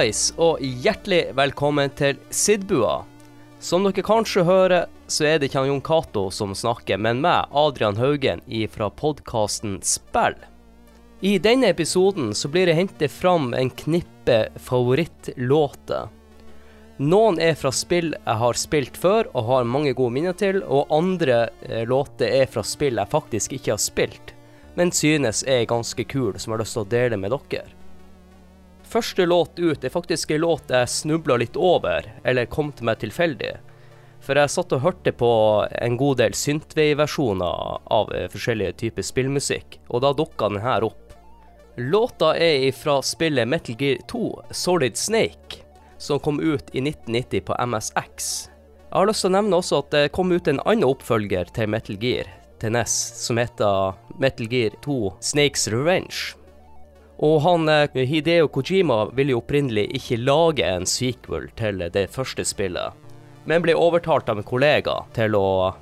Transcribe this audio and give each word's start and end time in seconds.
Hallais, 0.00 0.30
og 0.40 0.62
hjertelig 0.64 1.34
velkommen 1.36 1.90
til 1.92 2.16
Sidbua. 2.32 3.02
Som 3.60 3.84
dere 3.84 4.00
kanskje 4.00 4.46
hører, 4.48 4.86
så 5.12 5.26
er 5.28 5.34
det 5.36 5.50
ikke 5.50 5.66
Jon 5.68 5.82
Cato 5.84 6.22
som 6.32 6.54
snakker, 6.56 6.96
men 6.96 7.18
meg, 7.20 7.50
Adrian 7.52 7.98
Haugen, 8.00 8.40
fra 8.72 8.86
podkasten 8.88 9.74
Spill. 9.84 10.38
I 11.20 11.34
denne 11.36 11.68
episoden 11.68 12.30
så 12.32 12.48
blir 12.48 12.70
det 12.70 12.78
hentet 12.78 13.12
fram 13.12 13.52
en 13.52 13.68
knippe 13.68 14.38
favorittlåter. 14.56 16.08
Noen 16.96 17.36
er 17.36 17.58
fra 17.60 17.68
spill 17.68 18.14
jeg 18.14 18.36
har 18.40 18.56
spilt 18.56 18.96
før 18.96 19.28
og 19.34 19.50
har 19.50 19.68
mange 19.68 19.92
gode 19.92 20.14
minner 20.16 20.32
til, 20.32 20.62
og 20.64 20.88
andre 20.96 21.50
eh, 21.68 21.84
låter 21.84 22.40
er 22.40 22.48
fra 22.48 22.64
spill 22.64 22.96
jeg 22.96 23.12
faktisk 23.12 23.52
ikke 23.58 23.74
har 23.74 23.84
spilt, 23.84 24.32
men 24.80 24.96
synes 24.96 25.44
er 25.44 25.68
ganske 25.68 26.08
kul, 26.08 26.40
som 26.40 26.54
jeg 26.54 26.56
har 26.56 26.64
lyst 26.64 26.78
til 26.78 26.86
å 26.86 26.90
dele 26.96 27.20
med 27.20 27.36
dere. 27.36 27.79
Første 28.90 29.22
låt 29.26 29.58
ut 29.58 29.84
er 29.84 29.92
faktisk 29.94 30.30
en 30.30 30.40
låt 30.40 30.70
jeg 30.72 30.88
snubla 30.90 31.36
litt 31.38 31.54
over, 31.56 32.08
eller 32.26 32.48
kom 32.50 32.72
til 32.74 32.88
meg 32.88 32.98
tilfeldig. 32.98 33.52
For 34.20 34.34
jeg 34.34 34.50
satt 34.50 34.72
og 34.74 34.82
hørte 34.82 35.12
på 35.14 35.30
en 35.70 35.98
god 36.00 36.18
del 36.18 36.34
synthwave-versjoner 36.34 37.76
av 37.86 38.10
eh, 38.10 38.26
forskjellige 38.32 38.74
typer 38.82 39.06
spillmusikk, 39.06 39.78
og 39.88 40.02
da 40.02 40.10
dukka 40.16 40.48
den 40.50 40.64
her 40.64 40.88
opp. 40.88 41.14
Låta 41.78 42.32
er 42.34 42.66
fra 42.74 42.98
spillet 43.06 43.48
Metal 43.48 43.78
Gear 43.78 44.02
2 44.10 44.24
Solid 44.50 44.98
Snake, 44.98 45.62
som 45.98 46.18
kom 46.18 46.42
ut 46.42 46.74
i 46.74 46.82
1990 46.82 47.46
på 47.46 47.60
MSX. 47.70 48.28
Jeg 48.90 48.98
har 48.98 49.06
lyst 49.06 49.22
til 49.22 49.30
å 49.30 49.36
nevne 49.38 49.62
også 49.62 49.84
at 49.84 49.94
det 49.94 50.04
kom 50.18 50.34
ut 50.34 50.50
en 50.50 50.58
annen 50.66 50.88
oppfølger 50.90 51.54
til 51.54 51.70
Metal 51.70 52.02
Gear 52.02 52.26
til 52.60 52.74
NES, 52.74 52.98
som 53.22 53.38
heter 53.38 53.94
Metal 54.18 54.50
Gear 54.50 54.74
2 54.82 55.14
Snakes 55.30 55.70
Revenge. 55.70 56.39
Og 57.20 57.40
han 57.44 57.68
eh, 57.68 58.00
Hideo 58.08 58.48
Kojima 58.48 59.04
ville 59.12 59.34
jo 59.34 59.42
opprinnelig 59.42 59.90
ikke 59.98 60.20
lage 60.22 60.64
en 60.64 60.88
sequel 60.88 61.50
til 61.58 61.82
det 61.92 62.08
første 62.14 62.46
spillet, 62.48 62.96
men 63.44 63.64
ble 63.64 63.76
overtalt 63.76 64.30
av 64.32 64.40
en 64.40 64.46
kollega 64.46 65.02
til 65.16 65.36
å 65.36 65.74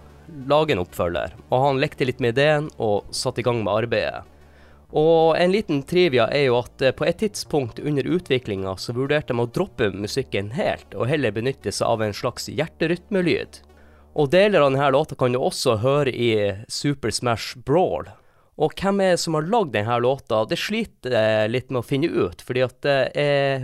lage 0.51 0.75
en 0.75 0.83
oppfølger. 0.83 1.37
Og 1.49 1.63
han 1.63 1.79
lekte 1.83 2.09
litt 2.09 2.19
med 2.21 2.35
ideen 2.35 2.67
og 2.77 3.07
satte 3.15 3.43
i 3.43 3.47
gang 3.47 3.63
med 3.63 3.85
arbeidet. 3.85 4.27
Og 4.89 5.37
en 5.37 5.53
liten 5.53 5.83
trivia 5.85 6.31
er 6.33 6.47
jo 6.49 6.59
at 6.63 6.83
eh, 6.83 6.95
på 6.97 7.07
et 7.07 7.21
tidspunkt 7.23 7.79
under 7.79 8.09
utviklinga 8.09 8.75
så 8.81 8.95
vurderte 8.97 9.35
de 9.37 9.45
å 9.45 9.51
droppe 9.53 9.91
musikken 9.93 10.55
helt, 10.57 10.95
og 10.97 11.11
heller 11.11 11.35
benytte 11.37 11.73
seg 11.73 11.87
av 11.87 12.03
en 12.03 12.17
slags 12.17 12.49
hjerterytmelyd. 12.49 13.61
Og 14.19 14.33
deler 14.33 14.65
av 14.65 14.73
denne 14.73 14.89
låta 14.91 15.15
kan 15.15 15.37
du 15.37 15.39
også 15.39 15.77
høre 15.85 16.11
i 16.11 16.33
Super 16.73 17.13
Smash 17.15 17.61
Brawl. 17.69 18.09
Og 18.59 18.75
hvem 18.75 19.01
er 19.05 19.13
det 19.15 19.21
som 19.23 19.37
har 19.39 19.47
lagd 19.47 19.71
denne 19.77 19.99
låta? 20.03 20.43
Det 20.51 20.59
sliter 20.59 21.15
jeg 21.15 21.51
litt 21.53 21.69
med 21.71 21.81
å 21.81 21.87
finne 21.87 22.09
ut, 22.11 22.43
fordi 22.43 22.65
det 22.83 22.97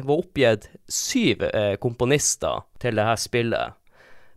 var 0.06 0.20
oppgitt 0.20 0.68
syv 0.86 1.42
eh, 1.48 1.74
komponister 1.82 2.62
til 2.82 3.00
dette 3.00 3.16
spillet. 3.24 3.74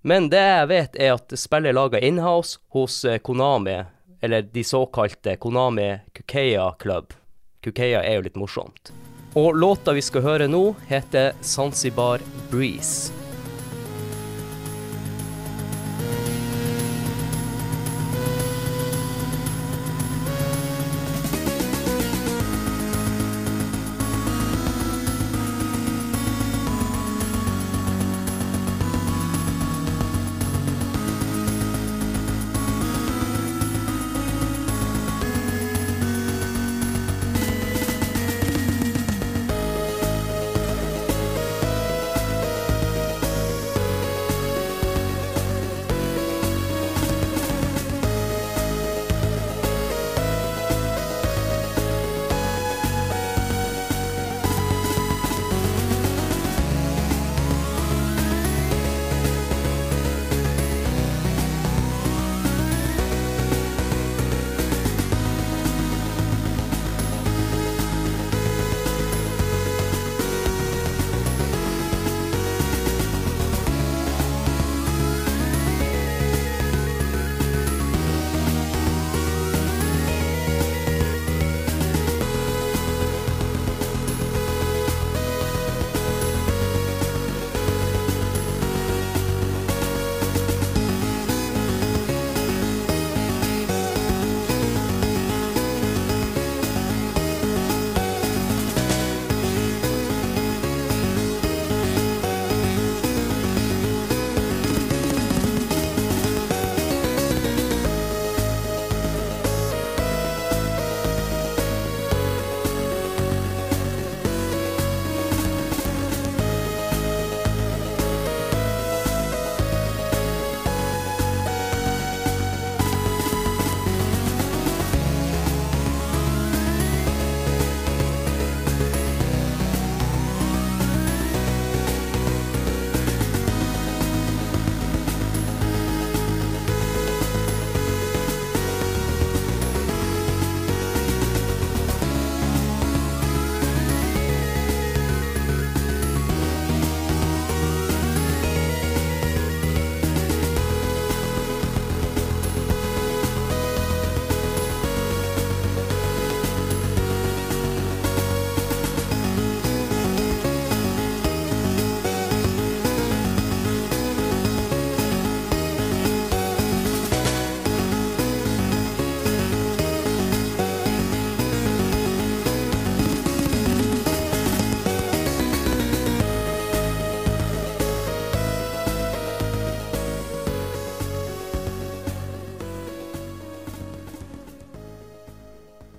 Men 0.02 0.32
det 0.34 0.42
jeg 0.42 0.72
vet, 0.72 0.98
er 0.98 1.14
at 1.18 1.38
spillet 1.38 1.74
er 1.74 1.78
laga 1.78 2.02
inhouse 2.02 2.58
hos 2.74 3.04
eh, 3.06 3.20
Konami, 3.22 3.84
eller 4.22 4.50
de 4.50 4.64
såkalte 4.66 5.38
Konami 5.38 5.92
Kukeya 6.18 6.72
Club. 6.82 7.14
Kukeya 7.62 8.02
er 8.02 8.18
jo 8.18 8.26
litt 8.26 8.42
morsomt. 8.42 8.94
Og 9.38 9.54
låta 9.54 9.94
vi 9.94 10.02
skal 10.02 10.26
høre 10.26 10.50
nå, 10.50 10.72
heter 10.90 11.38
Zanzibar 11.46 12.24
Breeze. 12.50 13.27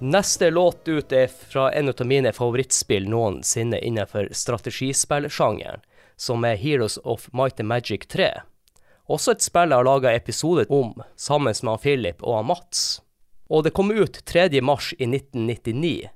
Neste 0.08 0.50
låt 0.50 0.88
ut 0.88 1.12
er 1.12 1.26
fra 1.26 1.72
en 1.72 1.88
av 1.88 2.06
mine 2.06 2.30
favorittspill 2.32 3.08
noensinne 3.12 3.76
innenfor 3.78 4.30
strategispillsjangeren, 4.32 5.82
som 6.16 6.46
er 6.48 6.56
Heroes 6.56 6.96
of 7.04 7.26
Might 7.32 7.60
and 7.60 7.68
Magic 7.68 8.06
3. 8.08 8.30
Også 9.04 9.34
et 9.34 9.44
spill 9.44 9.68
jeg 9.68 9.76
har 9.76 9.84
laga 9.84 10.14
episode 10.16 10.64
om 10.72 11.02
sammen 11.12 11.52
med 11.52 11.72
han 11.74 11.84
Philip 11.84 12.24
og 12.24 12.38
han 12.38 12.48
Mats. 12.48 13.02
Og 13.52 13.66
det 13.66 13.74
kom 13.76 13.92
ut 13.92 14.22
3. 14.24 14.48
mars 14.64 14.94
i 14.96 15.04
1999. 15.04 16.08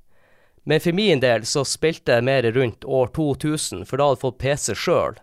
Men 0.65 0.81
for 0.81 0.97
min 0.97 1.21
del 1.21 1.45
så 1.45 1.61
spilte 1.69 2.17
jeg 2.17 2.25
mer 2.25 2.49
rundt 2.57 2.89
år 2.89 3.13
2000, 3.13 3.85
for 3.85 4.01
da 4.01 4.09
hadde 4.09 4.23
jeg 4.23 4.25
fått 4.25 4.43
PC 4.47 4.75
sjøl. 4.87 5.21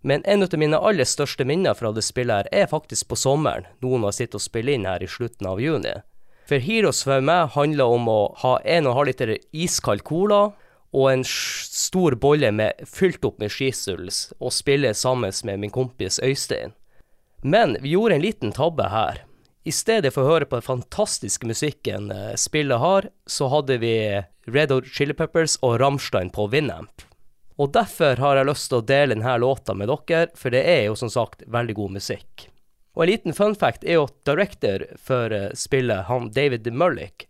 Men 0.00 0.24
en 0.24 0.48
av 0.48 0.56
mine 0.56 0.80
aller 0.80 1.04
største 1.04 1.44
minner 1.44 1.76
fra 1.76 1.92
det 1.92 2.08
spillet 2.08 2.48
her 2.48 2.62
er 2.64 2.72
faktisk 2.72 3.12
på 3.12 3.20
sommeren, 3.20 3.68
noen 3.84 4.08
har 4.08 4.16
sittet 4.16 4.40
og 4.40 4.48
spilt 4.48 4.78
inn 4.78 4.88
her 4.88 5.04
i 5.04 5.16
slutten 5.18 5.52
av 5.52 5.60
juni. 5.60 5.98
For 6.48 6.64
Heroes 6.64 7.02
for 7.04 7.20
meg 7.20 7.50
handler 7.52 7.92
om 7.92 8.06
å 8.08 8.20
ha 8.40 8.54
1,5 8.64 9.04
liter 9.04 9.34
iskald 9.52 10.00
cola 10.08 10.46
og 10.96 11.10
en 11.10 11.24
stor 11.28 12.16
bolle 12.16 12.48
med, 12.56 12.80
fylt 12.88 13.26
opp 13.28 13.36
med 13.42 13.52
skisuls, 13.52 14.30
og 14.40 14.54
spille 14.56 14.94
sammen 14.96 15.34
med 15.44 15.60
min 15.60 15.74
kompis 15.74 16.16
Øystein. 16.24 16.72
Men 17.44 17.76
vi 17.82 17.92
gjorde 17.92 18.16
en 18.16 18.24
liten 18.24 18.56
tabbe 18.56 18.88
her. 18.88 19.20
I 19.68 19.74
stedet 19.76 20.14
for 20.14 20.24
å 20.24 20.32
høre 20.32 20.48
på 20.48 20.56
den 20.56 20.64
fantastiske 20.64 21.46
musikken 21.46 22.08
eh, 22.14 22.32
spillet 22.40 22.80
har, 22.80 23.10
så 23.28 23.50
hadde 23.52 23.76
vi 23.84 23.94
Red 24.48 24.72
Hot 24.72 24.88
Chili 24.88 25.12
Peppers 25.12 25.58
og 25.60 25.76
Rammstein 25.82 26.32
på 26.32 26.48
Winamp. 26.48 27.04
Og 27.60 27.74
derfor 27.76 28.16
har 28.24 28.40
jeg 28.40 28.48
lyst 28.48 28.70
til 28.72 28.80
å 28.80 28.86
dele 28.88 29.12
denne 29.12 29.36
låta 29.42 29.76
med 29.76 29.92
dere, 29.92 30.30
for 30.38 30.54
det 30.54 30.64
er 30.64 30.86
jo 30.88 30.96
som 30.96 31.12
sagt 31.12 31.44
veldig 31.44 31.76
god 31.76 31.98
musikk. 32.00 32.48
Og 32.98 33.04
en 33.04 33.10
liten 33.12 33.34
fun 33.34 33.54
fact 33.54 33.84
er 33.86 33.94
jo 33.94 34.08
at 34.08 34.14
director 34.26 34.82
for 34.98 35.30
eh, 35.30 35.52
spillet, 35.54 36.08
han 36.10 36.32
David 36.34 36.66
Mullick, 36.74 37.28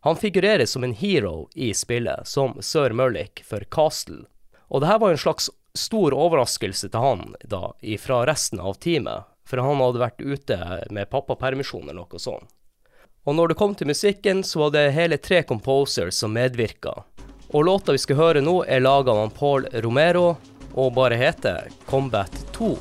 han 0.00 0.16
figurerer 0.16 0.64
som 0.66 0.84
en 0.84 0.94
hero 0.96 1.50
i 1.54 1.74
spillet, 1.74 2.24
som 2.24 2.56
Sir 2.64 2.94
Mullick 2.96 3.42
for 3.44 3.60
Castle. 3.68 4.22
Og 4.72 4.80
det 4.80 4.88
her 4.88 4.98
var 5.02 5.12
jo 5.12 5.18
en 5.18 5.24
slags 5.26 5.50
stor 5.76 6.16
overraskelse 6.16 6.88
til 6.88 7.04
han 7.04 7.34
da, 7.44 7.74
fra 8.00 8.22
resten 8.24 8.64
av 8.64 8.78
teamet, 8.80 9.28
for 9.44 9.60
han 9.60 9.82
hadde 9.84 10.00
vært 10.00 10.24
ute 10.24 10.58
med 10.88 11.10
pappapermisjon 11.12 11.84
eller 11.84 12.00
noe 12.00 12.22
sånt. 12.22 12.48
Og 13.28 13.36
når 13.36 13.52
det 13.52 13.58
kom 13.60 13.74
til 13.76 13.90
musikken, 13.92 14.40
så 14.40 14.62
var 14.64 14.72
det 14.72 14.94
hele 14.96 15.20
tre 15.20 15.42
composers 15.44 16.16
som 16.16 16.32
medvirka. 16.32 16.94
Og 17.52 17.68
låta 17.68 17.92
vi 17.92 18.00
skal 18.00 18.16
høre 18.16 18.40
nå, 18.40 18.62
er 18.64 18.80
laga 18.80 19.12
av 19.12 19.36
Paul 19.36 19.68
Romero 19.84 20.38
og 20.72 20.94
bare 20.96 21.20
heter 21.20 21.68
Combat 21.84 22.40
2. 22.56 22.72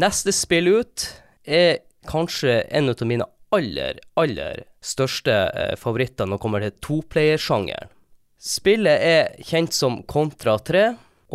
Neste 0.00 0.32
spill 0.32 0.68
ut 0.68 1.02
er 1.44 1.80
kanskje 2.08 2.60
en 2.72 2.88
av 2.88 3.02
mine 3.04 3.26
aller, 3.52 3.98
aller 4.14 4.62
største 4.80 5.34
eh, 5.50 5.74
favoritter 5.76 6.28
når 6.28 6.38
det 6.38 6.44
kommer 6.44 6.64
til 6.64 6.76
toplayersjangeren. 6.86 7.90
Spillet 8.40 9.02
er 9.04 9.34
kjent 9.44 9.76
som 9.76 9.98
Contra 10.08 10.54
3, 10.56 10.84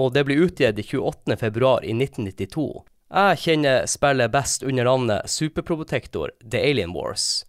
og 0.01 0.15
det 0.15 0.24
ble 0.25 0.39
utgitt 0.48 0.79
28.2 0.81 1.75
i 1.86 1.93
1992. 1.93 2.65
Jeg 3.13 3.41
kjenner 3.43 3.86
spillet 3.91 4.34
best 4.34 4.65
under 4.65 4.89
navnet 4.89 5.29
Superprotector 5.29 6.34
The 6.41 6.63
Alien 6.72 6.95
Wars, 6.95 7.43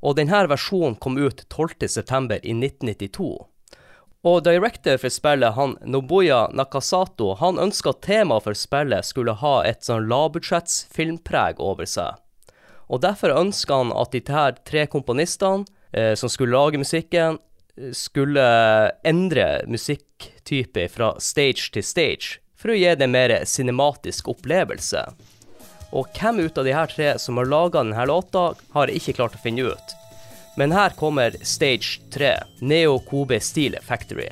og 0.00 0.16
denne 0.16 0.46
versjonen 0.48 0.96
kom 0.96 1.20
ut 1.20 1.44
12.9. 1.52 3.28
i 4.22 4.28
1992. 4.28 4.28
Og 4.30 4.44
director 4.44 4.98
for 4.98 5.10
spillet, 5.10 5.54
han 5.54 5.76
Nobuya 5.84 6.48
Nakasato, 6.52 7.34
han 7.40 7.58
ønska 7.58 7.90
at 7.90 8.02
temaet 8.02 8.44
for 8.44 8.54
spillet 8.54 9.04
skulle 9.04 9.34
ha 9.34 9.64
et 9.66 9.82
sånn 9.82 10.08
lavbudsjetts 10.08 10.86
filmpreg 10.94 11.58
over 11.58 11.86
seg. 11.86 12.14
Og 12.88 13.00
derfor 13.02 13.34
ønska 13.34 13.74
han 13.74 13.92
at 13.92 14.12
de 14.12 14.22
her 14.28 14.54
tre 14.64 14.86
komponistene 14.86 15.64
eh, 15.92 16.14
som 16.14 16.28
skulle 16.28 16.54
lage 16.54 16.78
musikken, 16.78 17.38
skulle 17.96 18.44
endre 19.02 19.64
musikktype 19.66 20.84
fra 20.92 21.14
stage 21.18 21.72
til 21.72 21.82
stage, 21.82 22.38
for 22.54 22.70
å 22.70 22.76
gi 22.76 22.92
det 22.94 23.06
en 23.06 23.14
mer 23.14 23.32
cinematisk 23.48 24.28
opplevelse. 24.28 25.06
Og 25.92 26.12
hvem 26.12 26.44
ut 26.44 26.60
av 26.60 26.68
de 26.68 26.76
her 26.76 26.92
tre 26.92 27.14
som 27.18 27.40
har 27.40 27.48
laga 27.48 27.80
denne 27.80 28.06
låta, 28.06 28.52
har 28.76 28.88
jeg 28.88 29.00
ikke 29.00 29.16
klart 29.18 29.40
å 29.40 29.42
finne 29.42 29.72
ut. 29.72 29.96
Men 30.56 30.72
her 30.72 30.90
kommer 30.90 31.30
Stage 31.42 32.00
3, 32.10 32.34
Neo 32.60 32.98
Kobe 32.98 33.40
Steel 33.40 33.78
Factory. 33.82 34.28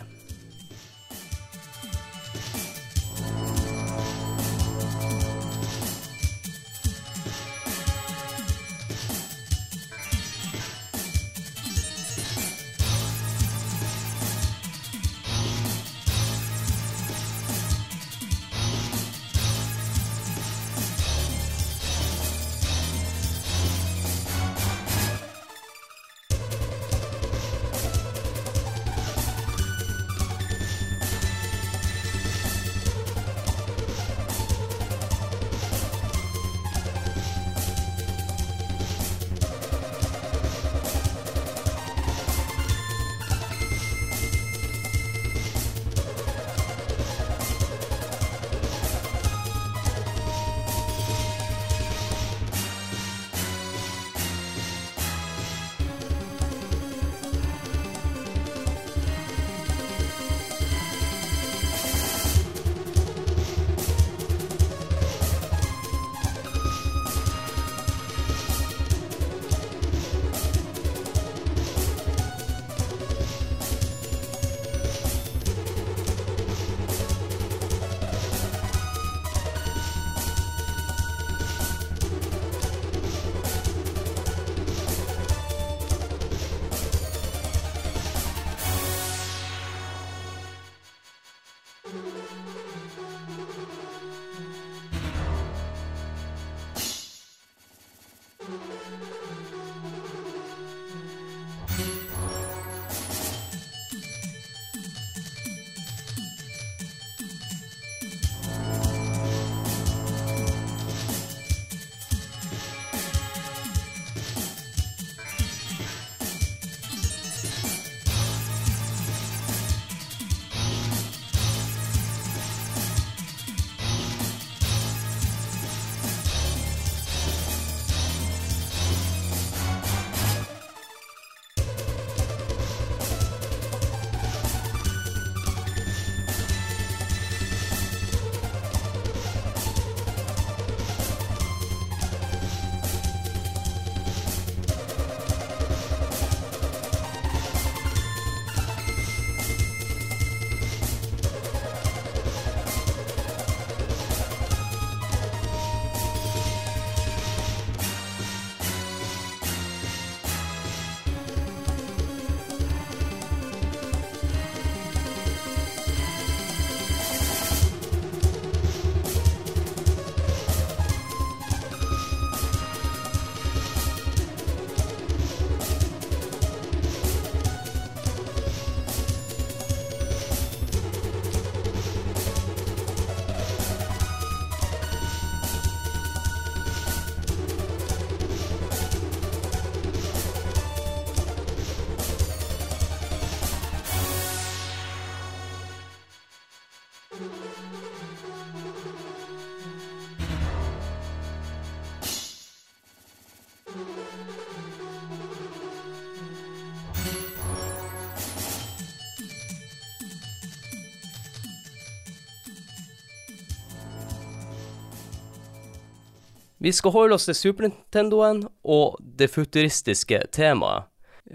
Vi 216.61 216.69
skal 216.77 216.93
holde 216.93 217.17
oss 217.17 217.25
til 217.25 217.33
Super 217.39 217.71
Nintendoen 217.71 218.43
og 218.69 218.99
det 219.01 219.31
futuristiske 219.33 220.19
temaet. 220.37 220.85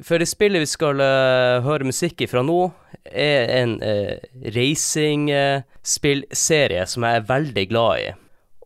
For 0.06 0.22
det 0.22 0.30
spillet 0.30 0.62
vi 0.62 0.70
skal 0.70 1.02
uh, 1.02 1.66
høre 1.66 1.88
musikk 1.88 2.22
ifra 2.22 2.44
nå, 2.46 2.70
er 3.10 3.50
en 3.56 3.82
uh, 3.82 4.22
racingspillserie 4.54 6.84
uh, 6.84 6.90
som 6.92 7.04
jeg 7.08 7.18
er 7.18 7.26
veldig 7.32 7.66
glad 7.72 7.94
i. 8.04 8.06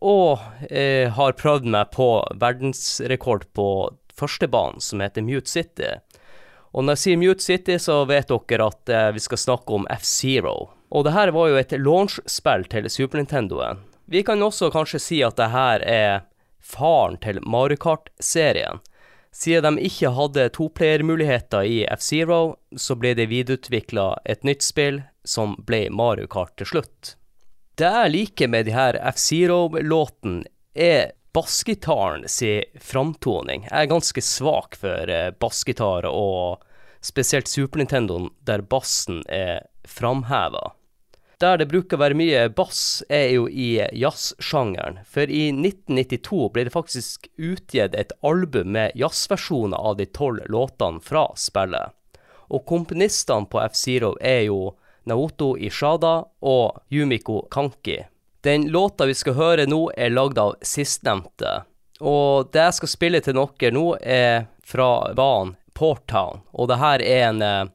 Og 0.04 0.36
har 1.12 1.36
prøvd 1.36 1.64
meg 1.68 1.90
på 1.92 2.24
verdensrekord 2.40 3.44
på 3.52 3.92
førstebanen, 4.16 4.80
som 4.80 5.00
heter 5.04 5.20
Mute 5.20 5.52
City. 5.52 6.00
Og 6.72 6.84
når 6.84 6.92
jeg 6.96 7.02
sier 7.02 7.16
Mute 7.20 7.44
City, 7.44 7.76
så 7.76 8.08
vet 8.08 8.32
dere 8.32 8.64
at 8.72 8.88
vi 9.12 9.20
skal 9.20 9.36
snakke 9.42 9.68
om 9.76 9.84
F-Zero. 9.92 10.72
Og 10.88 11.04
det 11.04 11.12
her 11.12 11.28
var 11.36 11.52
jo 11.52 11.60
et 11.60 11.76
launch-spill 11.76 12.64
til 12.72 12.88
Super 12.88 13.20
Nintendoen. 13.20 13.84
Vi 14.08 14.24
kan 14.24 14.40
også 14.40 14.72
kanskje 14.72 15.04
si 15.04 15.20
at 15.20 15.36
det 15.36 15.52
her 15.52 15.84
er 15.84 16.24
faren 16.60 17.18
til 17.24 17.40
Mario 17.46 17.80
Kart-serien. 17.80 18.80
Siden 19.32 19.78
de 19.78 19.86
ikke 19.86 20.10
hadde 20.16 20.48
toplayermuligheter 20.56 21.66
i 21.66 21.84
F-Zero, 21.94 22.56
så 22.76 22.96
ble 22.98 23.14
det 23.18 23.28
videreutvikla 23.30 24.08
et 24.24 24.42
nytt 24.46 24.66
spill 24.66 25.02
som 25.24 25.54
ble 25.66 25.84
Mario 25.94 26.26
Kart 26.30 26.56
til 26.58 26.70
slutt. 26.72 27.14
Det 27.78 27.88
jeg 27.88 28.12
liker 28.12 28.50
med 28.50 28.66
de 28.66 28.74
her 28.74 28.98
F-Zero-låten, 29.12 30.42
er 30.74 31.12
bassgitaren 31.34 32.26
sin 32.28 32.66
framtoning. 32.80 33.64
Jeg 33.70 33.86
er 33.86 33.90
ganske 33.90 34.22
svak 34.24 34.76
for 34.78 35.10
eh, 35.10 35.30
bassgitar, 35.38 36.06
og 36.10 36.62
spesielt 37.02 37.48
Super 37.48 37.80
Nintendo, 37.80 38.28
der 38.46 38.62
bassen 38.66 39.22
er 39.28 39.66
framheva. 39.88 40.72
Der 41.40 41.56
det 41.56 41.70
bruker 41.70 41.96
å 41.96 42.02
være 42.02 42.16
mye 42.20 42.40
bass, 42.52 43.00
er 43.08 43.30
jo 43.32 43.46
i 43.48 43.78
jazzsjangeren. 43.96 44.98
For 45.08 45.24
i 45.24 45.46
1992 45.54 46.50
ble 46.52 46.66
det 46.66 46.74
faktisk 46.74 47.30
utgitt 47.40 47.96
et 47.96 48.12
album 48.20 48.74
med 48.76 48.92
jazzversjoner 49.00 49.80
av 49.80 49.96
de 49.96 50.04
tolv 50.12 50.44
låtene 50.52 51.00
fra 51.00 51.30
spillet. 51.40 51.96
Og 52.52 52.66
komponistene 52.68 53.48
på 53.48 53.62
F-Zero 53.62 54.12
er 54.20 54.42
jo 54.50 54.74
Naoto 55.08 55.54
Ishada 55.56 56.12
og 56.44 56.82
Yumiko 56.92 57.46
Kanki. 57.48 58.02
Den 58.44 58.68
låta 58.68 59.08
vi 59.08 59.16
skal 59.16 59.38
høre 59.40 59.68
nå, 59.68 59.80
er 59.96 60.12
lagd 60.12 60.36
av 60.40 60.58
sistnevnte. 60.60 61.62
Og 62.00 62.52
det 62.52 62.68
jeg 62.68 62.80
skal 62.82 62.94
spille 62.98 63.24
til 63.24 63.40
dere 63.40 63.72
nå, 63.76 63.86
er 64.00 64.48
fra 64.60 64.92
banen 65.16 65.56
Porttown. 65.72 66.44
Og 66.52 66.68
det 66.68 66.80
her 66.84 67.00
er 67.00 67.28
en, 67.30 67.42
eh, 67.42 67.66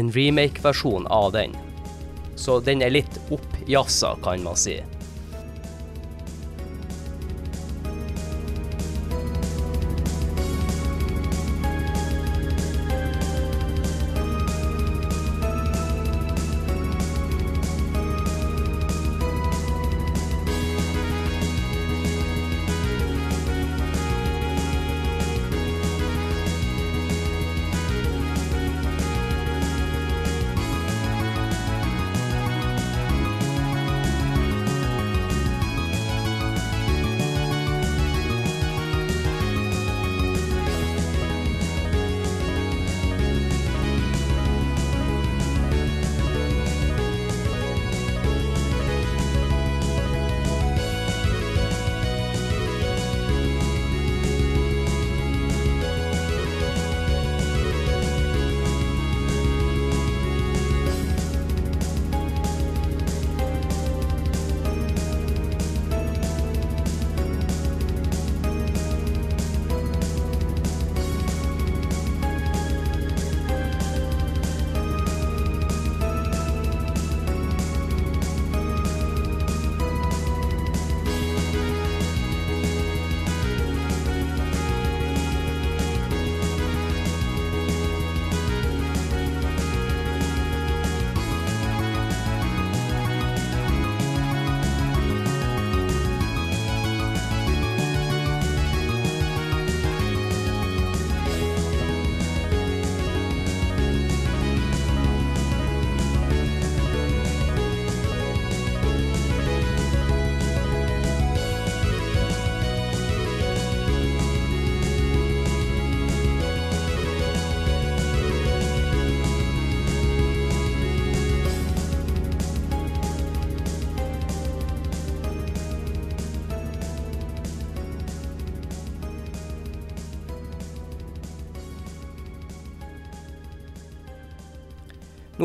en 0.00 0.12
remake-versjon 0.12 1.08
av 1.12 1.32
den. 1.36 1.56
Så 2.36 2.60
den 2.60 2.84
er 2.84 2.92
litt 2.92 3.18
oppjassa, 3.32 4.14
kan 4.22 4.44
man 4.44 4.58
si. 4.60 4.76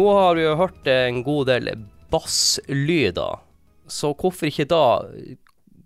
Nå 0.01 0.13
har 0.13 0.35
vi 0.35 0.41
jo 0.41 0.55
hørt 0.57 0.87
en 0.89 1.19
god 1.21 1.45
del 1.45 1.67
basslyder, 2.09 3.41
så 3.85 4.09
hvorfor 4.17 4.47
ikke 4.47 4.63
da 4.71 4.85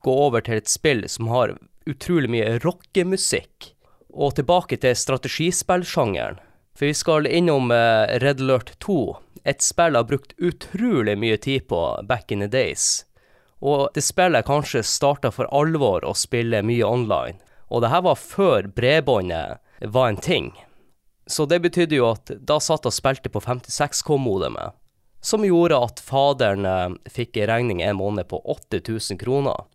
gå 0.06 0.14
over 0.28 0.46
til 0.46 0.62
et 0.62 0.70
spill 0.72 1.02
som 1.12 1.28
har 1.34 1.52
utrolig 1.84 2.30
mye 2.32 2.54
rockemusikk? 2.64 3.74
Og 4.16 4.38
tilbake 4.38 4.78
til 4.80 4.96
strategispillsjangeren. 4.96 6.38
For 6.80 6.88
vi 6.88 6.96
skal 6.96 7.28
innom 7.28 7.74
uh, 7.76 8.08
Red 8.24 8.40
Alert 8.46 8.72
2, 8.86 8.96
et 9.44 9.66
spill 9.66 9.98
jeg 9.98 10.06
har 10.06 10.08
brukt 10.14 10.32
utrolig 10.40 11.18
mye 11.20 11.36
tid 11.36 11.68
på 11.68 11.82
back 12.08 12.32
in 12.32 12.46
the 12.46 12.48
days. 12.48 13.04
Og 13.60 13.90
det 13.98 14.06
spillet 14.08 14.48
kanskje 14.48 14.86
starta 14.88 15.34
for 15.36 15.52
alvor 15.52 16.08
å 16.08 16.16
spille 16.16 16.64
mye 16.64 16.88
online. 16.88 17.42
Og 17.68 17.84
det 17.84 17.92
her 17.92 18.08
var 18.08 18.24
før 18.24 18.72
bredbåndet 18.80 19.92
var 19.92 20.14
en 20.14 20.24
ting. 20.24 20.54
Så 21.26 21.46
det 21.50 21.60
betydde 21.60 21.98
jo 21.98 22.10
at 22.14 22.32
da 22.38 22.60
satt 22.62 22.86
og 22.86 22.94
spilte 22.94 23.32
på 23.34 23.42
56K-modemet, 23.42 24.76
som 25.26 25.46
gjorde 25.46 25.80
at 25.82 26.02
faderen 26.06 26.68
eh, 26.70 26.98
fikk 27.10 27.38
en 27.42 27.50
regning 27.50 27.82
en 27.82 27.98
måned 27.98 28.28
på 28.30 28.42
8000 28.46 29.18
kroner. 29.18 29.66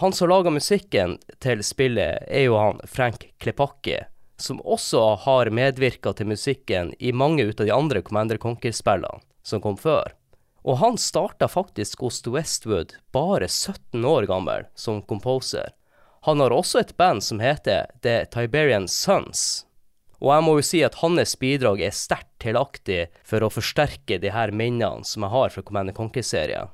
Han 0.00 0.12
som 0.12 0.28
laga 0.28 0.52
musikken 0.52 1.16
til 1.40 1.62
spillet, 1.64 2.26
er 2.28 2.44
jo 2.50 2.58
han 2.60 2.82
Frank 2.84 3.30
Klepakki, 3.40 4.02
som 4.36 4.60
også 4.60 5.14
har 5.24 5.48
medvirka 5.48 6.12
til 6.12 6.28
musikken 6.28 6.92
i 7.00 7.12
mange 7.16 7.46
ut 7.48 7.60
av 7.60 7.66
de 7.66 7.72
andre 7.72 8.02
Commander 8.04 8.36
Conquer-spillene 8.36 9.24
som 9.46 9.62
kom 9.64 9.76
før. 9.80 10.12
Og 10.66 10.76
han 10.82 10.98
starta 10.98 11.48
faktisk 11.48 12.02
hos 12.02 12.20
Westwood 12.26 12.96
bare 13.14 13.48
17 13.48 14.04
år 14.04 14.26
gammel 14.26 14.66
som 14.74 15.02
composer. 15.02 15.70
Han 16.26 16.40
har 16.40 16.50
også 16.50 16.82
et 16.82 16.96
band 16.98 17.22
som 17.22 17.40
heter 17.40 17.86
The 18.02 18.24
Tiberian 18.26 18.88
Sons. 18.90 19.65
Og 20.22 20.32
jeg 20.32 20.44
må 20.46 20.56
jo 20.56 20.64
si 20.64 20.80
at 20.86 20.98
hans 21.02 21.36
bidrag 21.40 21.82
er 21.84 21.94
sterkt 21.94 22.32
tilaktig 22.42 23.06
for 23.26 23.44
å 23.44 23.52
forsterke 23.52 24.20
de 24.22 24.32
her 24.32 24.52
minnene 24.54 25.04
som 25.04 25.26
jeg 25.26 25.34
har 25.34 25.52
fra 25.52 25.64
Commander 25.66 25.96
Conquer-serien. 25.96 26.72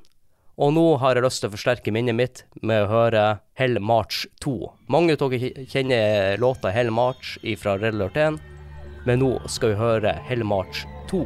Og 0.63 0.75
nå 0.77 0.85
har 1.01 1.17
jeg 1.17 1.25
lyst 1.25 1.43
til 1.43 1.49
å 1.49 1.55
forsterke 1.55 1.95
minnet 1.95 2.15
mitt 2.19 2.43
med 2.61 2.85
å 2.85 2.91
høre 2.91 3.23
Hell 3.59 3.81
March 3.81 4.27
2. 4.45 4.55
Mange 4.93 5.17
av 5.17 5.33
dere 5.33 5.67
kjenner 5.67 6.37
låta 6.43 6.71
Hell 6.75 6.93
March 6.95 7.39
fra 7.59 7.79
Red 7.81 7.97
Alert 7.97 8.21
1, 8.21 8.37
men 9.09 9.25
nå 9.25 9.33
skal 9.51 9.73
vi 9.73 9.81
høre 9.81 10.19
Hell 10.29 10.45
March 10.47 10.85
2. 11.11 11.25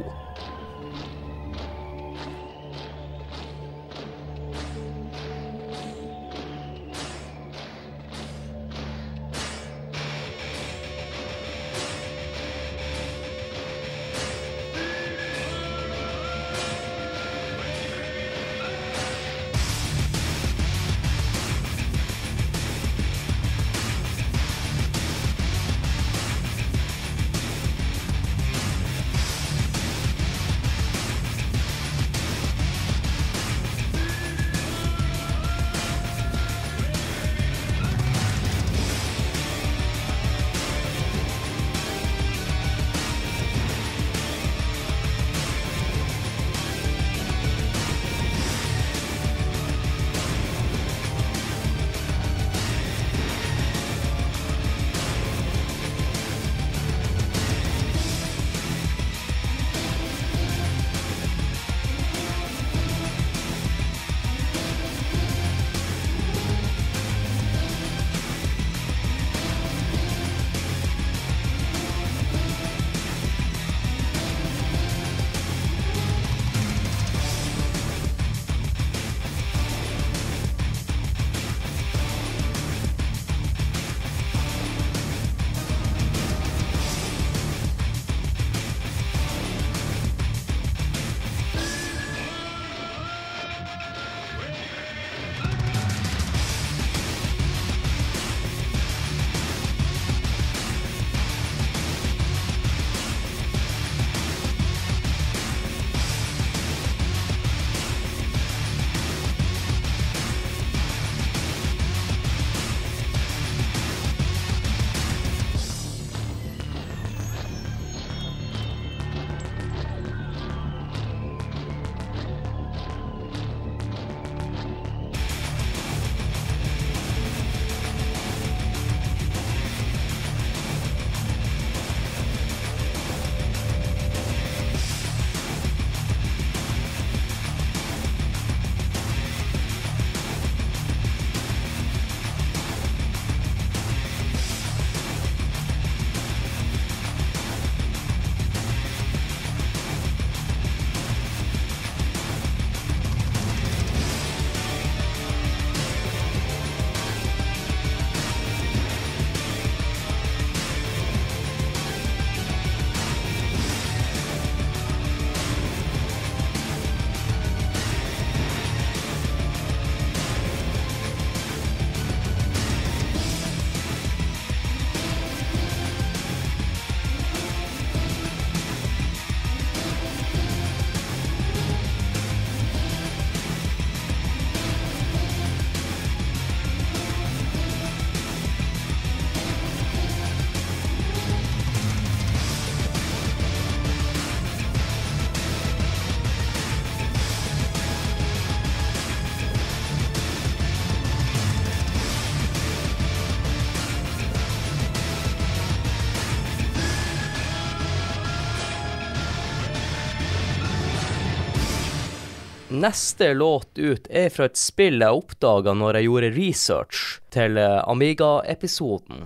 Neste 212.77 213.33
låt 213.33 213.77
ut 213.77 214.07
er 214.09 214.29
fra 214.29 214.45
et 214.45 214.59
spill 214.59 215.01
jeg 215.01 215.17
oppdaga 215.17 215.73
når 215.73 215.97
jeg 215.97 216.05
gjorde 216.05 216.27
research 216.35 216.99
til 217.33 217.57
eh, 217.57 217.79
Amiga-episoden. 217.89 219.23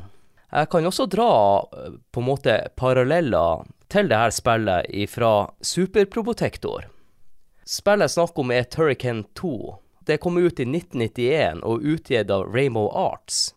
Jeg 0.51 0.69
kan 0.71 0.87
også 0.87 1.07
dra 1.11 1.33
eh, 1.59 1.97
på 2.13 2.23
en 2.23 2.27
måte 2.29 2.55
paralleller 2.79 3.65
til 3.91 4.07
dette 4.07 4.37
spillet 4.37 4.87
fra 5.11 5.33
Superprobotektor. 5.67 6.87
Spillet 7.67 8.07
jeg 8.07 8.15
snakker 8.15 8.45
om 8.45 8.55
er 8.55 8.71
Turrican 8.71 9.25
2. 9.35 9.53
Det 10.07 10.21
kom 10.23 10.39
ut 10.39 10.63
i 10.63 10.69
1991 10.69 11.65
og 11.67 11.83
utgitt 11.83 12.31
av 12.31 12.47
Rainbow 12.55 12.87
Arts. 12.95 13.49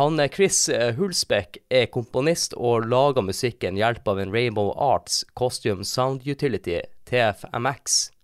Han 0.00 0.20
Chris 0.32 0.64
Hulsbeck 0.96 1.60
er 1.68 1.92
komponist 1.92 2.56
og 2.56 2.88
lager 2.88 3.24
musikken 3.24 3.76
hjelp 3.76 4.08
av 4.08 4.20
en 4.20 4.32
Rainbow 4.32 4.72
Arts 4.76 5.24
Costume 5.36 5.84
Sound 5.84 6.24
Utility, 6.24 6.80
TFMX. 7.08 8.15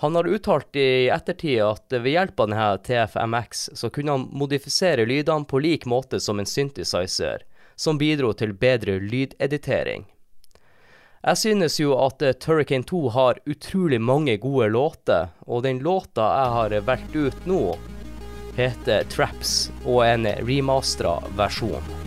Han 0.00 0.14
har 0.14 0.26
uttalt 0.26 0.76
i 0.76 1.08
ettertid 1.12 1.58
at 1.60 1.92
ved 1.92 2.08
hjelp 2.08 2.40
av 2.40 2.48
denne 2.48 2.68
TFMX 2.86 3.66
så 3.76 3.90
kunne 3.92 4.14
han 4.16 4.24
modifisere 4.32 5.04
lydene 5.04 5.44
på 5.44 5.60
lik 5.60 5.84
måte 5.84 6.22
som 6.24 6.40
en 6.40 6.48
synthesizer, 6.48 7.44
som 7.76 8.00
bidro 8.00 8.32
til 8.32 8.56
bedre 8.56 8.96
lydeditering. 9.04 10.06
Jeg 11.20 11.36
synes 11.36 11.76
jo 11.82 11.92
at 12.00 12.24
Turricane 12.40 12.88
2 12.88 13.02
har 13.12 13.44
utrolig 13.44 14.00
mange 14.00 14.38
gode 14.40 14.72
låter, 14.72 15.34
og 15.44 15.68
den 15.68 15.84
låta 15.84 16.32
jeg 16.32 16.56
har 16.56 16.80
valgt 16.88 17.16
ut 17.16 17.48
nå, 17.52 17.64
heter 18.56 19.04
Traps 19.12 19.66
og 19.84 20.06
en 20.08 20.24
remastera 20.48 21.18
versjon. 21.36 21.99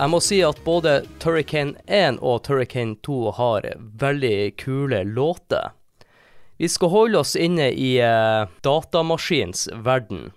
Jeg 0.00 0.08
må 0.08 0.16
si 0.24 0.38
at 0.40 0.56
både 0.64 1.02
Turricane 1.20 1.76
1 1.84 2.22
og 2.24 2.38
Turricane 2.46 2.94
2 3.04 3.16
har 3.36 3.66
veldig 4.00 4.56
kule 4.56 5.02
låter. 5.04 5.74
Vi 6.56 6.68
skal 6.72 6.88
holde 6.88 7.20
oss 7.20 7.34
inne 7.36 7.66
i 7.76 7.98
uh, 8.00 8.48
datamaskins 8.64 9.66
verden. 9.84 10.30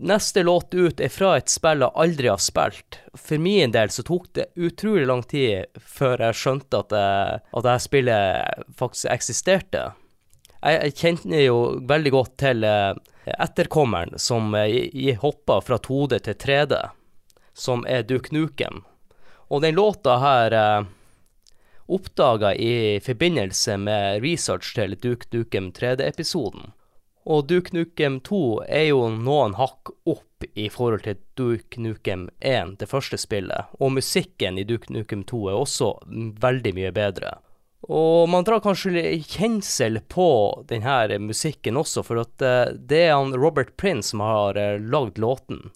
Neste 0.00 0.40
låt 0.42 0.72
ut 0.72 1.04
er 1.04 1.12
fra 1.12 1.34
et 1.36 1.52
spill 1.52 1.84
jeg 1.84 1.92
aldri 2.00 2.32
har 2.32 2.40
spilt. 2.40 3.02
For 3.12 3.36
min 3.36 3.76
del 3.76 3.92
så 3.92 4.06
tok 4.08 4.30
det 4.38 4.48
utrolig 4.56 5.04
lang 5.10 5.20
tid 5.28 5.68
før 5.76 6.24
jeg 6.24 6.40
skjønte 6.40 6.80
at, 6.80 6.96
jeg, 6.96 7.40
at 7.44 7.68
dette 7.68 7.78
spillet 7.84 8.68
faktisk 8.80 9.12
eksisterte. 9.12 9.82
Jeg, 10.62 10.78
jeg 10.80 10.96
kjente 10.96 11.42
jo 11.44 11.58
veldig 11.92 12.14
godt 12.16 12.38
til 12.40 12.64
uh, 12.64 12.96
etterkommeren 13.36 14.16
som 14.16 14.56
uh, 14.56 14.64
hoppa 15.20 15.60
fra 15.60 15.76
2D 15.76 16.22
til 16.24 16.40
3D, 16.46 16.86
som 17.52 17.84
er 17.84 18.08
Duke 18.08 18.32
Nukem. 18.32 18.86
Og 19.50 19.62
den 19.64 19.74
låta 19.74 20.16
her 20.22 20.54
eh, 20.54 20.84
oppdaga 21.90 22.54
i 22.54 23.00
forbindelse 23.02 23.76
med 23.82 24.22
research 24.22 24.74
til 24.74 24.94
Duke 24.94 25.26
Nukem 25.34 25.72
3D-episoden. 25.74 26.70
Og 27.26 27.46
Duke 27.50 27.74
Nukem 27.74 28.20
2 28.24 28.42
er 28.68 28.86
jo 28.92 29.08
noen 29.12 29.56
hakk 29.58 29.90
opp 30.08 30.46
i 30.54 30.68
forhold 30.72 31.02
til 31.04 31.18
Duke 31.36 31.82
Nukem 31.82 32.28
1, 32.38 32.78
det 32.80 32.88
første 32.88 33.18
spillet. 33.18 33.74
Og 33.82 33.92
musikken 33.98 34.58
i 34.58 34.64
Duke 34.64 34.92
Nukem 34.94 35.26
2 35.28 35.42
er 35.50 35.58
også 35.58 35.90
veldig 36.46 36.74
mye 36.78 36.94
bedre. 36.94 37.34
Og 37.90 38.28
man 38.30 38.46
drar 38.46 38.62
kanskje 38.62 39.18
kjensel 39.26 39.98
på 40.08 40.30
denne 40.70 41.18
musikken 41.26 41.80
også, 41.80 42.04
for 42.06 42.22
eh, 42.22 42.72
det 42.76 43.02
er 43.08 43.16
han 43.16 43.34
Robert 43.34 43.74
Prince 43.80 44.12
som 44.12 44.22
har 44.24 44.58
eh, 44.60 44.78
lagd 44.78 45.18
låten. 45.18 45.72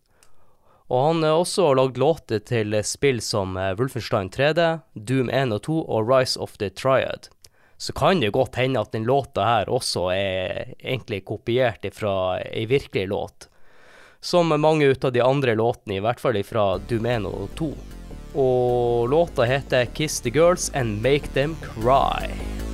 Og 0.93 1.07
han 1.07 1.23
har 1.25 1.39
også 1.41 1.71
lagd 1.79 1.99
låter 1.99 2.43
til 2.45 2.77
spill 2.85 3.23
som 3.25 3.57
eh, 3.57 3.73
Wolfenstein 3.79 4.29
3D, 4.31 4.67
Doom 4.95 5.31
1 5.33 5.55
og 5.57 5.63
2 5.65 5.79
og 5.81 6.11
Rise 6.11 6.41
of 6.41 6.59
the 6.61 6.69
Triad. 6.69 7.31
Så 7.77 7.93
kan 7.93 8.21
det 8.21 8.35
godt 8.37 8.57
hende 8.61 8.81
at 8.81 8.93
den 8.93 9.07
låta 9.09 9.45
her 9.45 9.73
også 9.73 10.11
er 10.15 10.75
egentlig 10.79 11.25
kopiert 11.25 11.89
fra 11.93 12.39
ei 12.45 12.67
virkelig 12.71 13.09
låt. 13.09 13.49
Som 14.21 14.53
mange 14.61 14.87
ut 14.87 15.05
av 15.05 15.13
de 15.13 15.21
andre 15.21 15.57
låtene, 15.57 15.99
i 15.99 16.05
hvert 16.05 16.21
fall 16.21 16.39
fra 16.45 16.79
Doom 16.89 17.07
1 17.07 17.27
og 17.29 17.49
2. 17.59 17.73
Og 18.35 19.09
låta 19.09 19.45
heter 19.45 19.85
'Kiss 19.87 20.21
the 20.21 20.31
Girls 20.31 20.71
and 20.75 21.03
Make 21.03 21.33
Them 21.35 21.57
Cry'. 21.61 22.74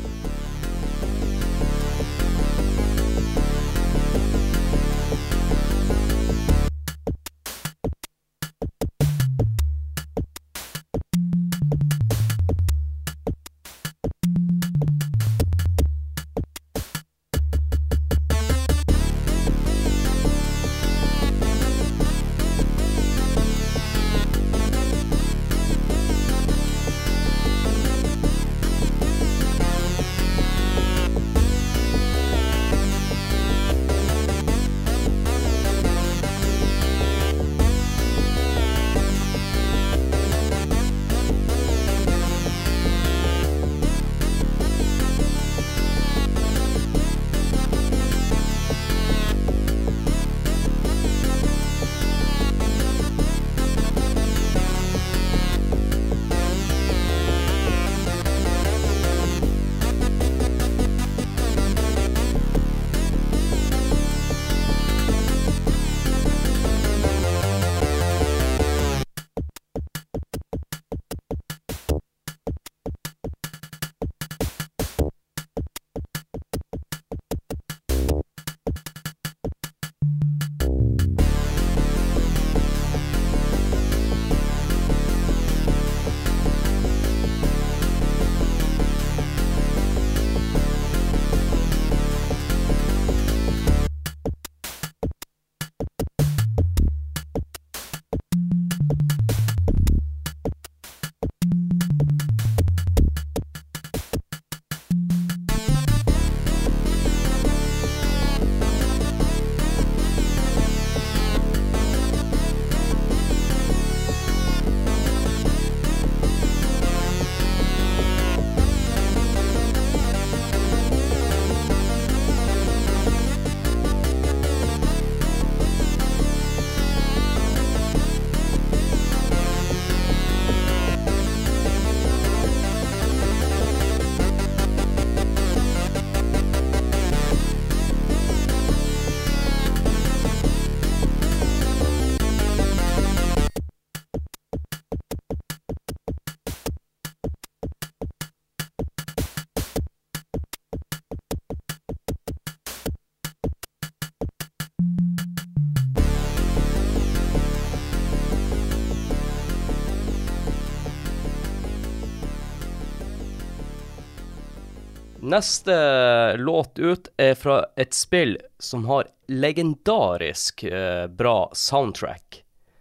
Neste 165.31 166.37
låt 166.37 166.79
ut 166.79 167.09
er 167.17 167.35
fra 167.39 167.61
et 167.77 167.95
spill 167.95 168.39
som 168.59 168.85
har 168.91 169.07
legendarisk 169.29 170.65
eh, 170.65 171.07
bra 171.07 171.51
soundtrack. 171.55 172.41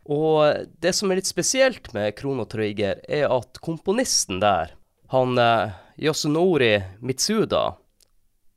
Og 0.10 0.66
det 0.82 0.96
som 0.98 1.12
er 1.12 1.20
litt 1.20 1.30
spesielt 1.30 1.92
med 1.94 2.16
Krono 2.18 2.48
Trigger, 2.50 3.04
er 3.06 3.30
at 3.30 3.62
komponisten 3.62 4.42
der, 4.42 4.74
han 5.14 5.38
eh, 5.38 5.76
Yasunori 6.02 6.72
Mitsuda, 7.06 7.76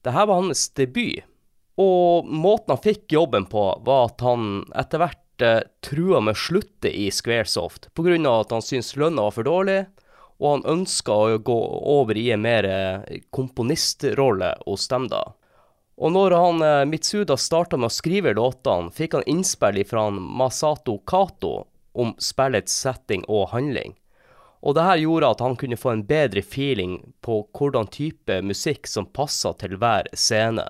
det 0.02 0.16
her 0.16 0.30
var 0.30 0.40
hans 0.40 0.70
debut. 0.72 1.20
Og 1.76 2.24
måten 2.24 2.72
han 2.72 2.80
fikk 2.84 3.12
jobben 3.12 3.44
på, 3.50 3.66
var 3.84 4.08
at 4.08 4.24
han 4.24 4.62
etter 4.72 5.04
hvert 5.04 5.44
eh, 5.44 5.60
trua 5.84 6.24
med 6.24 6.38
å 6.38 6.44
slutte 6.48 6.88
i 6.88 7.10
Squaresoft 7.12 7.90
pga. 7.92 8.16
at 8.40 8.56
han 8.56 8.64
syntes 8.64 8.96
lønna 8.96 9.28
var 9.28 9.36
for 9.36 9.48
dårlig 9.48 9.82
og 10.42 10.48
han 10.50 10.64
ønska 10.66 11.14
å 11.14 11.38
gå 11.38 11.58
over 11.94 12.18
i 12.18 12.32
en 12.34 12.42
mer 12.42 12.66
eh, 12.66 13.20
komponistrolle 13.30 14.56
hos 14.66 14.88
dem, 14.90 15.06
da. 15.12 15.22
Og 16.02 16.10
når 16.16 16.34
han 16.34 16.62
eh, 16.66 16.84
Mitsuda 16.90 17.36
starta 17.38 17.78
med 17.78 17.92
å 17.92 17.94
skrive 17.94 18.34
låtene, 18.34 18.90
fikk 18.90 19.14
han 19.14 19.28
innspill 19.30 19.78
fra 19.86 20.08
Masato 20.10 20.96
Kato 21.06 21.68
om 21.94 22.10
spillets 22.18 22.74
setting 22.74 23.22
og 23.28 23.52
handling. 23.52 23.94
Og 24.66 24.74
det 24.74 24.86
her 24.86 24.98
gjorde 25.04 25.30
at 25.30 25.40
han 25.46 25.54
kunne 25.58 25.78
få 25.78 25.92
en 25.94 26.04
bedre 26.06 26.42
feeling 26.42 26.98
på 27.22 27.44
hvordan 27.54 27.90
type 27.94 28.40
musikk 28.42 28.90
som 28.90 29.06
passa 29.06 29.54
til 29.62 29.78
hver 29.78 30.10
scene. 30.10 30.66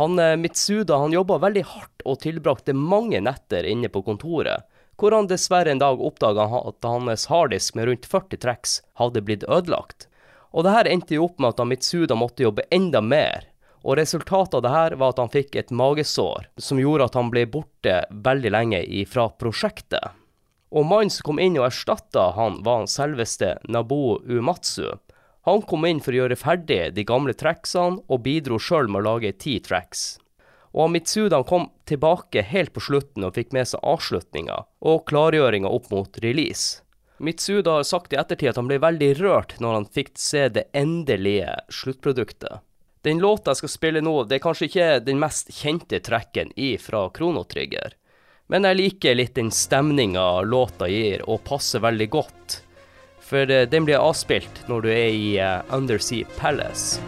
Han 0.00 0.16
eh, 0.24 0.38
Mitsuda 0.40 1.02
han 1.04 1.12
jobba 1.12 1.40
veldig 1.44 1.66
hardt 1.68 2.08
og 2.08 2.20
tilbrakte 2.24 2.72
mange 2.72 3.20
netter 3.20 3.68
inne 3.68 3.92
på 3.92 4.06
kontoret, 4.08 4.64
hvor 4.98 5.14
han 5.14 5.28
dessverre 5.30 5.70
en 5.70 5.78
dag 5.82 6.00
oppdaga 6.02 6.48
at 6.58 6.84
hans 6.84 7.26
harddisk 7.30 7.76
med 7.78 7.86
rundt 7.86 8.06
40 8.06 8.42
tracks 8.42 8.80
hadde 8.98 9.22
blitt 9.22 9.46
ødelagt. 9.46 10.08
Og 10.50 10.64
det 10.64 10.74
her 10.74 10.90
endte 10.90 11.14
jo 11.14 11.28
opp 11.28 11.38
med 11.38 11.54
at 11.54 11.66
Mitsuda 11.70 12.16
måtte 12.18 12.42
jobbe 12.42 12.66
enda 12.74 13.00
mer, 13.04 13.46
og 13.86 13.98
resultatet 14.00 14.58
av 14.58 14.64
det 14.64 14.74
her 14.74 14.96
var 14.98 15.14
at 15.14 15.20
han 15.22 15.30
fikk 15.30 15.54
et 15.56 15.70
magesår 15.70 16.48
som 16.58 16.80
gjorde 16.82 17.06
at 17.06 17.18
han 17.18 17.30
ble 17.30 17.46
borte 17.46 18.00
veldig 18.10 18.52
lenge 18.52 18.80
fra 19.06 19.28
prosjektet. 19.30 20.16
Og 20.74 20.84
mannen 20.84 21.12
som 21.14 21.30
kom 21.30 21.38
inn 21.40 21.56
og 21.60 21.68
erstatta 21.70 22.32
han, 22.36 22.58
var 22.64 22.82
han 22.82 22.90
selveste 22.90 23.54
Nabuo 23.70 24.18
Umatsu. 24.26 24.98
Han 25.48 25.62
kom 25.64 25.86
inn 25.88 26.02
for 26.04 26.12
å 26.12 26.24
gjøre 26.24 26.36
ferdig 26.36 26.82
de 26.96 27.06
gamle 27.08 27.32
tracksene, 27.38 28.02
og 28.10 28.24
bidro 28.26 28.58
sjøl 28.60 28.90
med 28.90 29.04
å 29.04 29.14
lage 29.14 29.36
ti 29.40 29.60
tracks 29.64 30.18
og 30.78 30.92
Mitsuda 30.94 31.40
kom 31.42 31.68
tilbake 31.90 32.44
helt 32.46 32.70
på 32.74 32.82
slutten 32.84 33.26
og 33.26 33.34
fikk 33.34 33.50
med 33.56 33.66
seg 33.66 33.82
avslutninga 33.82 34.60
og 34.86 35.02
klargjøringa 35.10 35.70
opp 35.74 35.90
mot 35.90 36.20
release. 36.22 36.84
Mitsuda 37.18 37.80
har 37.80 37.86
sagt 37.88 38.14
i 38.14 38.18
ettertid 38.20 38.52
at 38.52 38.60
han 38.60 38.68
ble 38.70 38.78
veldig 38.82 39.10
rørt 39.18 39.56
når 39.58 39.74
han 39.74 39.88
fikk 39.98 40.12
se 40.22 40.46
det 40.54 40.68
endelige 40.78 41.56
sluttproduktet. 41.74 42.62
Den 43.02 43.18
låta 43.22 43.50
jeg 43.50 43.62
skal 43.62 43.72
spille 43.72 44.02
nå, 44.04 44.14
det 44.26 44.38
er 44.38 44.44
kanskje 44.44 44.68
ikke 44.68 44.88
den 45.06 45.18
mest 45.22 45.50
kjente 45.54 45.98
trekken 46.04 46.52
i 46.54 46.76
fra 46.82 47.08
Kronotrigger, 47.14 47.94
men 48.48 48.64
jeg 48.64 48.78
liker 48.78 49.18
litt 49.18 49.34
den 49.36 49.50
stemninga 49.54 50.42
låta 50.46 50.88
gir, 50.90 51.24
og 51.28 51.42
passer 51.46 51.82
veldig 51.84 52.08
godt. 52.14 52.60
For 53.28 53.50
eh, 53.50 53.66
den 53.68 53.84
blir 53.84 54.00
avspilt 54.00 54.64
når 54.70 54.86
du 54.86 54.92
er 54.94 55.08
i 55.12 55.32
eh, 55.42 55.74
Undersea 55.74 56.24
Palace. 56.38 57.02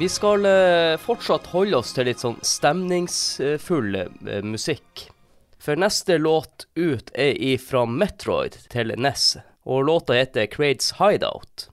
Vi 0.00 0.08
skal 0.08 0.46
eh, 0.46 0.96
fortsatt 0.96 1.50
holde 1.52 1.76
oss 1.76 1.90
til 1.92 2.06
litt 2.08 2.22
sånn 2.22 2.38
stemningsfull 2.40 3.98
eh, 4.00 4.38
musikk. 4.40 5.02
For 5.60 5.76
neste 5.76 6.16
låt 6.16 6.64
ut 6.72 7.12
er 7.12 7.36
ifra 7.36 7.82
Metroid 7.84 8.56
til 8.72 8.94
NES, 8.96 9.26
og 9.68 9.84
låta 9.90 10.16
heter 10.16 10.48
Crades 10.48 10.94
Hideout. 10.96 11.66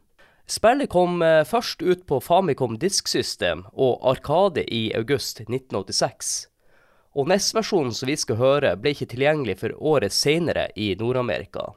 Spillet 0.44 0.92
kom 0.92 1.24
eh, 1.24 1.46
først 1.48 1.80
ut 1.80 2.04
på 2.04 2.20
Famicom 2.20 2.76
disksystem 2.84 3.64
og 3.72 4.04
Arkade 4.12 4.68
i 4.68 4.90
august 5.00 5.40
1986. 5.46 6.36
Og 7.16 7.32
NES-versjonen 7.32 7.96
som 7.96 8.12
vi 8.12 8.20
skal 8.20 8.44
høre, 8.44 8.76
ble 8.76 8.92
ikke 8.92 9.12
tilgjengelig 9.16 9.62
for 9.64 9.80
året 9.80 10.12
senere 10.12 10.68
i 10.76 10.92
Nord-Amerika. 11.00 11.70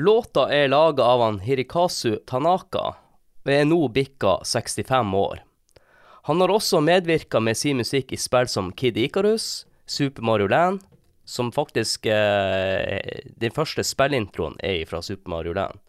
Låta 0.00 0.48
er 0.48 0.72
laga 0.72 1.04
av 1.04 1.28
han 1.28 1.44
Hirikasu 1.44 2.22
Tanaka, 2.24 2.94
og 3.44 3.56
er 3.60 3.66
nå 3.68 3.84
bikka 3.92 4.38
65 4.48 5.18
år. 5.20 5.48
Han 6.22 6.40
har 6.40 6.52
også 6.54 6.78
medvirka 6.80 7.40
med 7.40 7.58
sin 7.58 7.80
musikk 7.82 8.12
i 8.14 8.16
spill 8.20 8.46
som 8.46 8.70
Kid 8.78 8.96
Icarus, 8.96 9.66
Super 9.86 10.22
Mario 10.22 10.46
Land, 10.46 10.84
som 11.24 11.52
faktisk 11.52 12.06
eh, 12.06 13.22
Den 13.42 13.50
første 13.50 13.82
spillintroen 13.82 14.54
er 14.62 14.84
fra 14.86 15.02
Super 15.02 15.30
Mario 15.30 15.56
Land. 15.58 15.80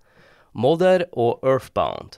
Mother 0.54 1.06
og 1.14 1.46
Earthbound. 1.46 2.18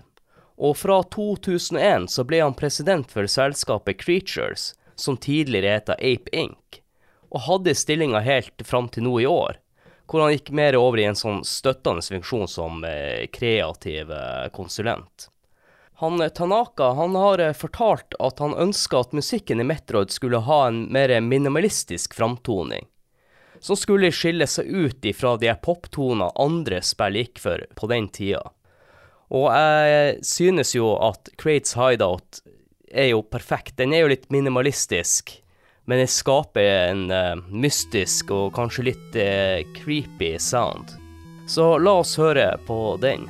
Og 0.56 0.78
fra 0.80 1.02
2001 1.12 2.08
så 2.12 2.24
ble 2.24 2.40
han 2.40 2.56
president 2.56 3.12
for 3.12 3.28
selskapet 3.28 4.00
Creatures, 4.00 4.74
som 4.96 5.20
tidligere 5.20 5.76
het 5.76 5.94
Ape 5.98 6.32
Inc., 6.32 6.82
og 7.36 7.44
hadde 7.50 7.76
stillinga 7.76 8.22
helt 8.24 8.64
fram 8.64 8.88
til 8.88 9.04
nå 9.10 9.18
i 9.20 9.28
år, 9.28 9.58
hvor 10.08 10.24
han 10.24 10.32
gikk 10.32 10.54
mer 10.56 10.78
over 10.80 11.02
i 11.02 11.08
en 11.10 11.20
sånn 11.20 11.44
støttende 11.44 12.04
funksjon 12.06 12.48
som 12.48 12.84
eh, 12.88 13.28
kreativ 13.28 14.12
eh, 14.14 14.48
konsulent. 14.56 15.28
Han 15.98 16.22
eh, 16.22 16.30
Tanaka 16.30 16.84
han 16.84 17.16
har 17.16 17.40
eh, 17.40 17.54
fortalt 17.54 18.18
at 18.20 18.40
han 18.40 18.54
ønska 18.54 19.00
at 19.00 19.16
musikken 19.16 19.60
i 19.60 19.68
Metroid 19.68 20.12
skulle 20.12 20.44
ha 20.44 20.68
en 20.68 20.86
mer 20.94 21.14
minimalistisk 21.22 22.14
framtoning. 22.14 22.88
Som 23.60 23.80
skulle 23.80 24.12
skille 24.12 24.48
seg 24.48 24.68
ut 24.68 25.06
ifra 25.06 25.38
de 25.40 25.54
poptonene 25.64 26.30
andre 26.36 26.82
spill 26.84 27.16
gikk 27.22 27.40
for 27.40 27.64
på 27.76 27.90
den 27.90 28.10
tida. 28.14 28.44
Og 29.34 29.48
jeg 29.50 30.20
synes 30.28 30.76
jo 30.76 30.92
at 31.02 31.32
Crates 31.42 31.74
Hideout 31.74 32.44
er 32.92 33.10
jo 33.14 33.24
perfekt. 33.24 33.78
Den 33.80 33.96
er 33.96 34.04
jo 34.04 34.12
litt 34.12 34.28
minimalistisk, 34.30 35.34
men 35.90 36.04
den 36.04 36.12
skaper 36.12 36.70
en 36.92 37.08
uh, 37.10 37.42
mystisk 37.50 38.36
og 38.36 38.54
kanskje 38.60 38.92
litt 38.92 39.18
uh, 39.18 39.64
creepy 39.80 40.36
sound. 40.38 40.94
Så 41.50 41.76
la 41.82 41.98
oss 42.04 42.16
høre 42.22 42.52
på 42.68 43.00
den. 43.02 43.26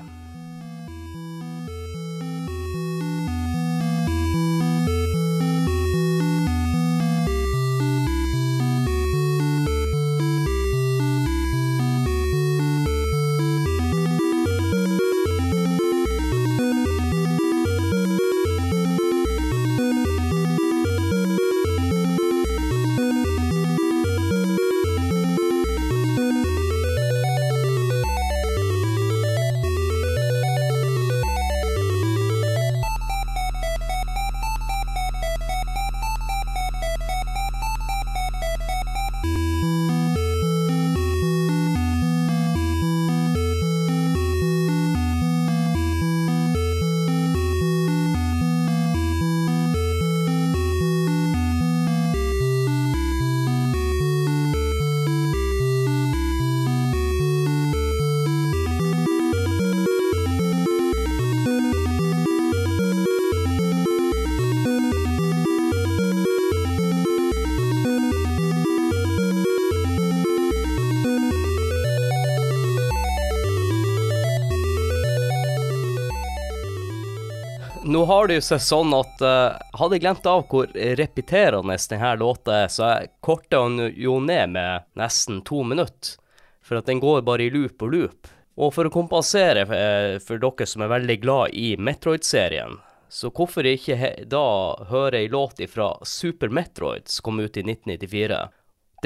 Nå 77.95 78.01
har 78.05 78.27
det 78.27 78.35
jo 78.35 78.41
seg 78.43 78.59
sånn 78.59 78.89
at 78.91 79.21
uh, 79.23 79.85
jeg 79.93 80.01
glemt 80.03 80.25
av 80.27 80.41
hvor 80.51 80.67
repeterende 80.99 81.77
denne 81.87 82.09
låta 82.19 82.57
er, 82.65 82.65
så 82.67 82.89
jeg 82.89 83.11
korta 83.23 83.61
den 83.63 83.93
jo 83.95 84.17
ned 84.19 84.51
med 84.51 84.83
nesten 84.99 85.37
to 85.47 85.61
minutter. 85.63 86.17
For 86.59 86.81
at 86.81 86.89
den 86.89 86.99
går 86.99 87.21
bare 87.23 87.45
i 87.45 87.53
loop 87.53 87.85
og 87.85 87.93
loop. 87.93 88.27
Og 88.59 88.73
for 88.75 88.89
å 88.89 88.91
kompensere 88.91 89.63
uh, 89.69 90.17
for 90.19 90.43
dere 90.43 90.67
som 90.67 90.83
er 90.83 90.91
veldig 90.91 91.17
glad 91.23 91.55
i 91.55 91.69
Metroid-serien, 91.79 92.75
så 93.07 93.31
hvorfor 93.31 93.63
ikke 93.63 94.11
da 94.27 94.43
høre 94.91 95.21
ei 95.21 95.31
låt 95.31 95.63
fra 95.71 95.93
Super 96.03 96.51
Metroid 96.51 97.07
som 97.07 97.29
kom 97.29 97.39
ut 97.39 97.55
i 97.55 97.63
1994? 97.63 98.41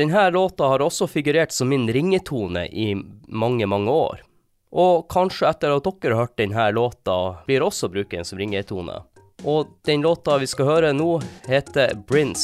Denne 0.01 0.25
låta 0.33 0.71
har 0.73 0.81
også 0.81 1.05
figurert 1.13 1.53
som 1.53 1.69
min 1.69 1.85
ringetone 1.93 2.65
i 2.73 2.95
mange, 2.97 3.69
mange 3.69 3.93
år. 3.93 4.25
Og 4.69 5.07
kanskje 5.09 5.49
etter 5.49 5.73
at 5.73 5.87
dere 5.87 6.13
har 6.13 6.27
hørt 6.27 6.37
denne 6.37 6.67
låta, 6.75 7.17
blir 7.47 7.65
også 7.65 7.89
bruken 7.89 8.25
som 8.25 8.37
ringetone. 8.37 9.01
Og 9.47 9.71
den 9.87 10.03
låta 10.05 10.37
vi 10.37 10.47
skal 10.47 10.69
høre 10.69 10.93
nå, 10.93 11.19
heter 11.47 11.95
Bryn 12.07 12.35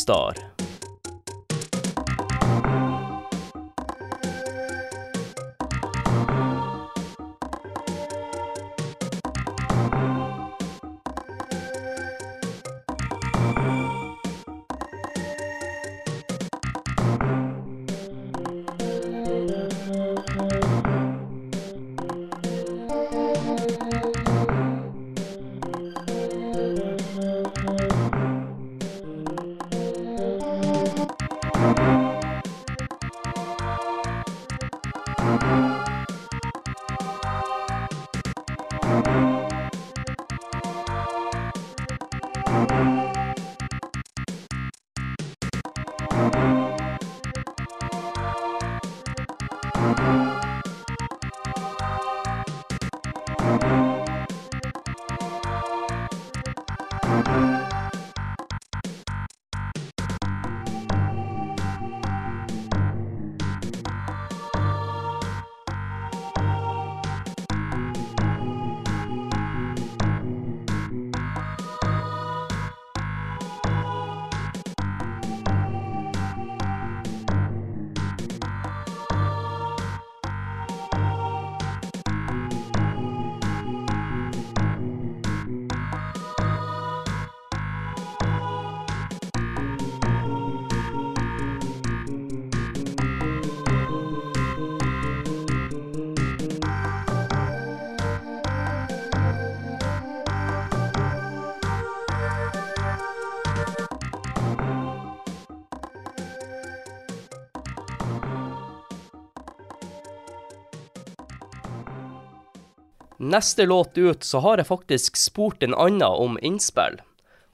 Neste 113.17 113.65
låt 113.65 113.97
ut 113.97 114.23
så 114.23 114.39
har 114.39 114.57
jeg 114.57 114.67
faktisk 114.67 115.15
spurt 115.17 115.63
en 115.63 115.73
annen 115.73 116.03
om 116.03 116.39
innspill. 116.41 116.99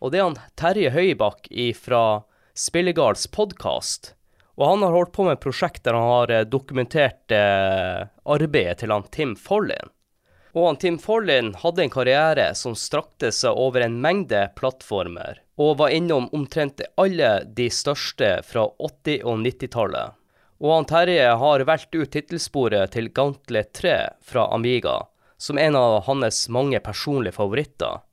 Og 0.01 0.12
det 0.12 0.18
er 0.18 0.26
han 0.26 0.39
Terje 0.57 0.89
Høybakk 0.89 1.51
fra 1.78 2.24
Spillegards 2.57 3.28
podkast. 3.30 4.16
Og 4.57 4.66
han 4.68 4.82
har 4.82 4.95
holdt 4.95 5.14
på 5.14 5.28
med 5.28 5.38
et 5.38 5.43
prosjekt 5.43 5.84
der 5.86 5.97
han 5.97 6.09
har 6.09 6.34
eh, 6.34 6.47
dokumentert 6.49 7.32
eh, 7.32 8.09
arbeidet 8.26 8.82
til 8.82 8.93
han 8.93 9.05
Tim 9.14 9.36
Follin. 9.38 9.93
Og 10.57 10.66
han 10.66 10.80
Tim 10.82 10.97
Follin 10.99 11.53
hadde 11.62 11.86
en 11.86 11.93
karriere 11.93 12.49
som 12.57 12.74
strakte 12.76 13.30
seg 13.32 13.55
over 13.55 13.86
en 13.86 14.01
mengde 14.01 14.41
plattformer, 14.57 15.39
og 15.62 15.78
var 15.80 15.93
innom 15.93 16.28
omtrent 16.36 16.82
alle 16.99 17.38
de 17.45 17.70
største 17.72 18.34
fra 18.49 18.66
80- 18.82 19.22
og 19.24 19.45
90-tallet. 19.45 20.18
Og 20.62 20.76
han 20.76 20.89
Terje 20.89 21.30
har 21.45 21.64
valgt 21.70 21.95
ut 21.95 22.12
tittelsporet 22.12 22.91
til 22.97 23.14
Gauntlet 23.16 23.72
3 23.78 23.95
fra 24.26 24.49
Amiga, 24.53 24.99
som 25.41 25.57
en 25.57 25.75
av 25.75 26.03
hans 26.03 26.49
mange 26.49 26.79
personlige 26.79 27.33
favoritter. 27.33 28.03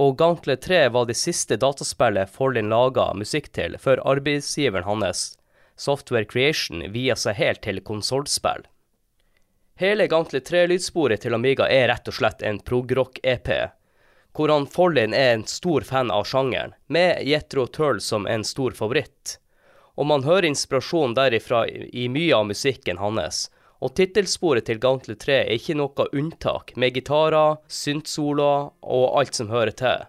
Og 0.00 0.14
Gauntlet 0.16 0.62
3 0.64 0.78
var 0.94 1.04
det 1.10 1.18
siste 1.20 1.58
dataspillet 1.60 2.30
Forlin 2.32 2.70
laga 2.72 3.10
musikk 3.12 3.50
til, 3.52 3.76
før 3.76 4.00
arbeidsgiveren 4.14 4.88
hans, 4.88 5.34
Software 5.76 6.24
Creation, 6.24 6.86
via 6.94 7.18
seg 7.20 7.36
helt 7.36 7.60
til 7.66 7.82
konsollspill. 7.84 8.64
Hele 9.76 10.08
Gauntlet 10.08 10.48
3-lydsporet 10.48 11.20
til 11.20 11.36
Amiga 11.36 11.68
er 11.68 11.90
rett 11.92 12.08
og 12.08 12.16
slett 12.16 12.40
en 12.40 12.62
progrock-EP, 12.64 13.52
hvor 14.32 14.48
han 14.48 14.64
Forlin 14.64 15.12
er 15.12 15.34
en 15.34 15.46
stor 15.48 15.84
fan 15.84 16.08
av 16.08 16.24
sjangeren, 16.32 16.72
med 16.88 17.20
Jetro 17.28 17.66
Tull 17.68 18.00
som 18.00 18.24
en 18.24 18.44
stor 18.44 18.72
favoritt. 18.72 19.36
Og 20.00 20.08
man 20.08 20.24
hører 20.24 20.48
inspirasjon 20.48 21.12
derifra 21.12 21.66
i 21.68 22.08
mye 22.08 22.32
av 22.40 22.48
musikken 22.48 23.04
hans, 23.04 23.50
og 23.80 23.94
tittelsporet 23.96 24.66
til 24.68 24.80
Gauntlet 24.80 25.20
3 25.24 25.36
er 25.42 25.52
ikke 25.56 25.76
noe 25.78 26.06
unntak, 26.12 26.74
med 26.76 26.94
gitarer, 26.96 27.60
syntsoloer 27.68 28.70
og 28.82 29.20
alt 29.20 29.38
som 29.40 29.52
hører 29.52 29.72
til. 29.76 30.08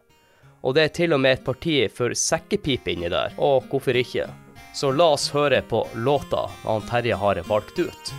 Og 0.61 0.76
det 0.78 0.84
er 0.84 0.95
til 0.97 1.15
og 1.15 1.22
med 1.24 1.39
et 1.39 1.45
parti 1.45 1.78
for 1.89 2.13
sekkepipe 2.13 2.93
inni 2.93 3.09
der, 3.09 3.34
og 3.39 3.69
hvorfor 3.72 3.97
ikke? 3.97 4.28
Så 4.76 4.91
la 4.95 5.11
oss 5.15 5.32
høre 5.34 5.63
på 5.67 5.86
låta 5.95 6.45
han 6.63 6.86
Terje 6.88 7.15
har 7.15 7.41
valgt 7.47 7.80
ut. 7.80 8.13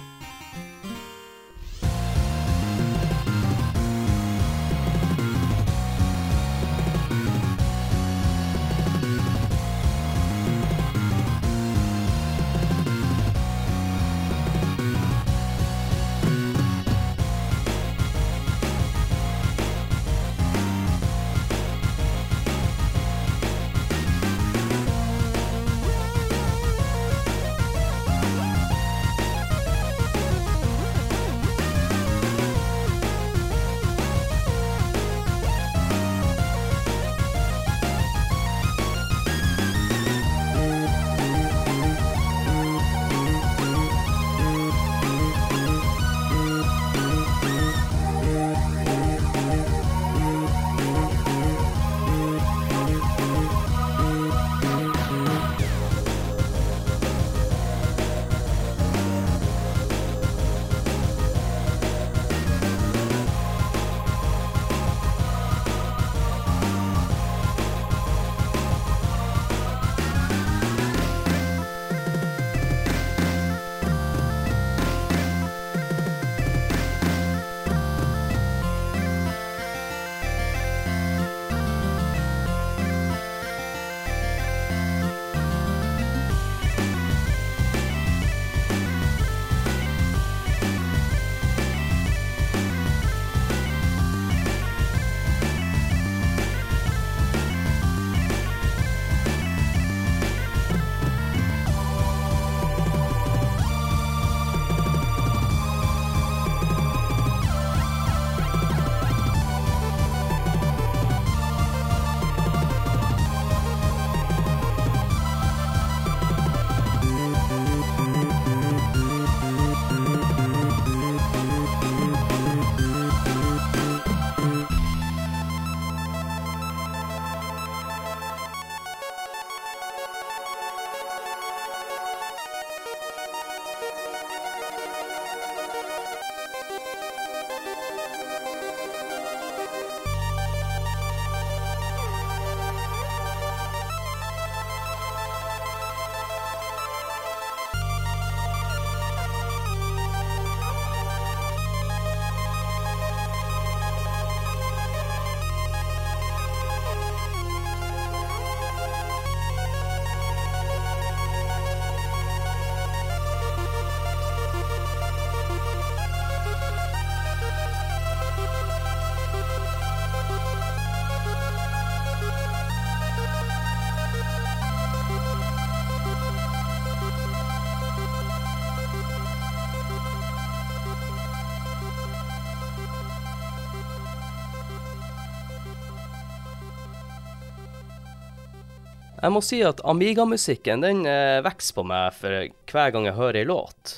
Jeg 189.22 189.30
må 189.30 189.38
si 189.44 189.60
at 189.62 189.78
Amiga-musikken 189.86 190.82
den 190.82 191.04
eh, 191.06 191.38
vokser 191.44 191.76
på 191.76 191.84
meg 191.86 192.16
for 192.18 192.48
hver 192.72 192.94
gang 192.94 193.04
jeg 193.06 193.14
hører 193.14 193.38
ei 193.44 193.46
låt. 193.46 193.92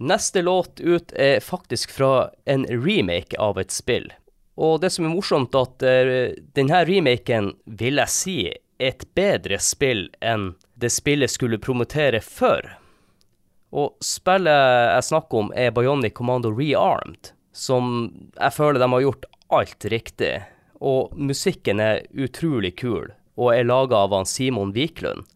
Neste 0.00 0.40
låt 0.40 0.80
ut 0.80 1.12
er 1.12 1.44
faktisk 1.44 1.92
fra 1.92 2.30
en 2.48 2.64
remake 2.64 3.36
av 3.36 3.60
et 3.60 3.74
spill. 3.74 4.08
Og 4.56 4.78
det 4.80 4.88
som 4.94 5.04
er 5.04 5.12
morsomt, 5.12 5.56
at 5.56 5.84
uh, 5.84 6.32
denne 6.56 6.80
remaken 6.88 7.52
vil 7.68 8.00
jeg 8.00 8.12
si 8.12 8.36
er 8.48 8.56
et 8.80 9.04
bedre 9.16 9.58
spill 9.60 10.06
enn 10.24 10.54
det 10.80 10.88
spillet 10.92 11.32
skulle 11.32 11.60
promotere 11.60 12.22
før. 12.24 12.64
Og 13.76 13.92
spillet 14.00 14.96
jeg 14.96 15.08
snakker 15.10 15.44
om, 15.44 15.52
er 15.52 15.76
Bionic 15.76 16.16
Commando 16.16 16.48
Rearmed, 16.48 17.34
som 17.52 18.08
jeg 18.40 18.56
føler 18.56 18.80
de 18.80 18.88
har 18.88 19.04
gjort 19.04 19.28
alt 19.52 19.88
riktig. 19.92 20.34
Og 20.80 21.12
musikken 21.12 21.80
er 21.84 22.06
utrolig 22.16 22.72
kul, 22.80 23.12
og 23.38 23.52
er 23.54 23.68
laga 23.68 24.04
av 24.06 24.14
han 24.16 24.28
Simon 24.28 24.72
Wiklund. 24.76 25.28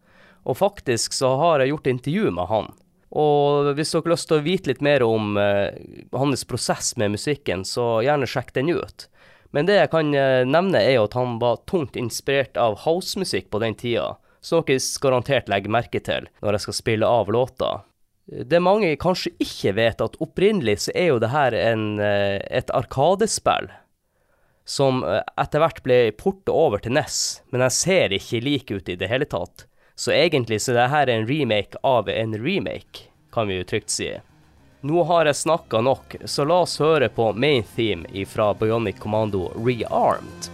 Og 0.45 0.59
faktisk 0.59 1.13
så 1.13 1.35
har 1.41 1.61
jeg 1.61 1.73
gjort 1.73 1.87
intervju 1.89 2.33
med 2.35 2.49
han. 2.51 2.73
Og 3.15 3.71
hvis 3.77 3.93
dere 3.93 4.03
har 4.03 4.13
lyst 4.13 4.27
til 4.29 4.39
å 4.39 4.45
vite 4.45 4.71
litt 4.71 4.83
mer 4.83 5.05
om 5.05 5.37
eh, 5.39 5.77
hans 6.13 6.43
prosess 6.47 6.93
med 6.99 7.13
musikken, 7.15 7.63
så 7.65 8.01
gjerne 8.03 8.27
sjekk 8.29 8.51
den 8.57 8.73
ut. 8.75 9.07
Men 9.55 9.69
det 9.69 9.77
jeg 9.77 9.91
kan 9.93 10.11
uh, 10.11 10.43
nevne, 10.43 10.81
er 10.83 10.99
at 10.99 11.13
han 11.15 11.37
var 11.39 11.61
tungt 11.69 11.95
inspirert 11.95 12.57
av 12.59 12.81
housemusikk 12.83 13.47
på 13.53 13.61
den 13.63 13.77
tida, 13.79 14.17
som 14.43 14.65
dere 14.67 14.83
garantert 15.01 15.47
legger 15.49 15.71
merke 15.71 16.01
til 16.03 16.27
når 16.43 16.57
jeg 16.57 16.65
skal 16.65 16.77
spille 16.81 17.07
av 17.07 17.31
låta. 17.31 17.69
Det 18.25 18.59
mange 18.59 18.89
kanskje 18.99 19.31
ikke 19.39 19.75
vet, 19.77 20.03
at 20.03 20.19
opprinnelig 20.19 20.81
så 20.87 20.95
er 20.97 21.07
jo 21.13 21.21
det 21.23 21.31
her 21.31 21.55
en, 21.55 21.87
uh, 22.03 22.41
et 22.51 22.73
arkadespill 22.75 23.71
som 24.65 25.03
etter 25.37 25.61
hvert 25.61 25.81
ble 25.85 25.99
portet 26.17 26.51
over 26.53 26.81
til 26.81 26.95
NES, 26.97 27.19
men 27.53 27.63
jeg 27.67 27.77
ser 27.77 28.15
ikke 28.17 28.43
lik 28.43 28.71
ut 28.73 28.89
i 28.89 28.97
det 28.99 29.09
hele 29.11 29.29
tatt. 29.29 29.67
Så 29.95 30.11
egentlig 30.11 30.59
så 30.61 30.73
det 30.75 30.89
her 30.91 31.07
er 31.07 31.21
en 31.21 31.29
remake 31.29 31.79
av 31.85 32.09
en 32.09 32.35
remake, 32.35 33.07
kan 33.31 33.47
vi 33.47 33.61
jo 33.61 33.69
trygt 33.69 33.93
si. 33.93 34.09
Nå 34.85 35.05
har 35.09 35.29
jeg 35.29 35.39
snakka 35.39 35.81
nok, 35.81 36.17
så 36.25 36.45
la 36.45 36.59
oss 36.65 36.75
høre 36.81 37.09
på 37.09 37.31
main 37.33 37.63
theme 37.75 38.25
fra 38.29 38.51
Bionic 38.53 38.99
Commando 39.01 39.47
Rearmed. 39.55 40.51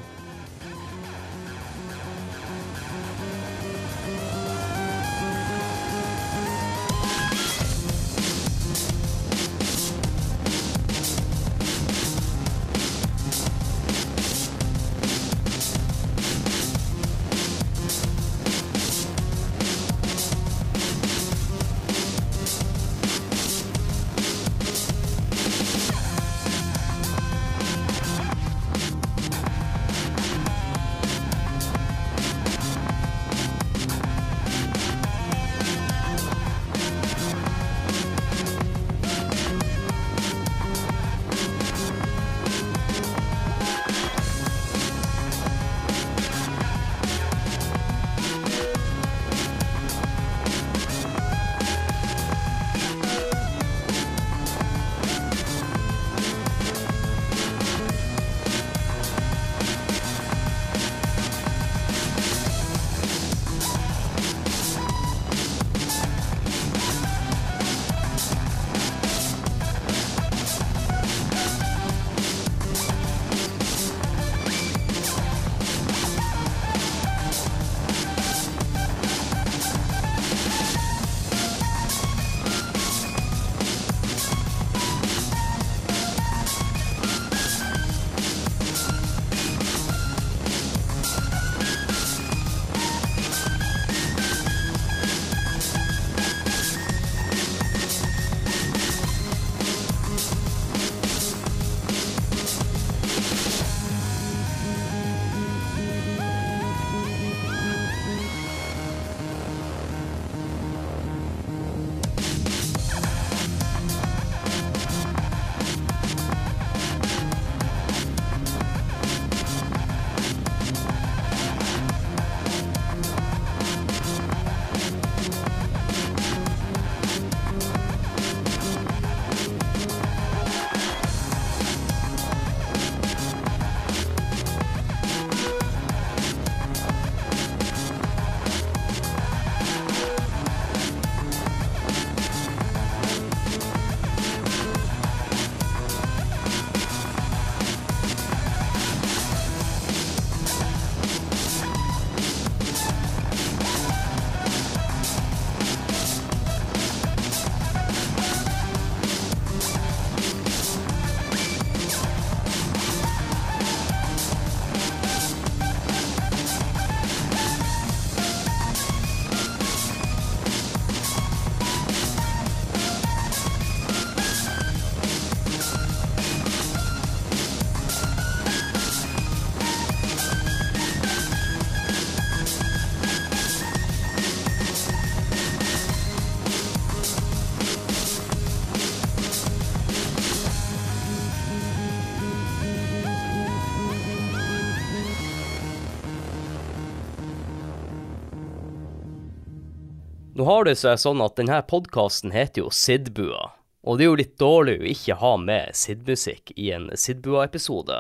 Nå 200.41 200.45
har 200.45 200.63
det 200.65 200.79
seg 200.79 200.95
sånn 200.97 201.19
at 201.21 201.35
denne 201.37 201.59
podkasten 201.69 202.31
heter 202.33 202.63
jo 202.63 202.71
Sidbua, 202.73 203.51
og 203.85 203.99
det 203.99 204.05
er 204.05 204.07
jo 204.07 204.15
litt 204.17 204.39
dårlig 204.41 204.73
å 204.79 204.87
ikke 204.89 205.17
ha 205.19 205.29
med 205.37 205.75
Sid-musikk 205.77 206.49
i 206.55 206.71
en 206.73 206.87
Sidbua-episode. 206.97 207.99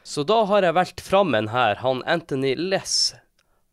Så 0.00 0.24
da 0.24 0.38
har 0.48 0.64
jeg 0.64 0.76
valgt 0.78 1.02
fram 1.04 1.36
en 1.36 1.50
her, 1.52 1.76
han 1.82 2.00
Anthony 2.08 2.54
Less, 2.56 3.12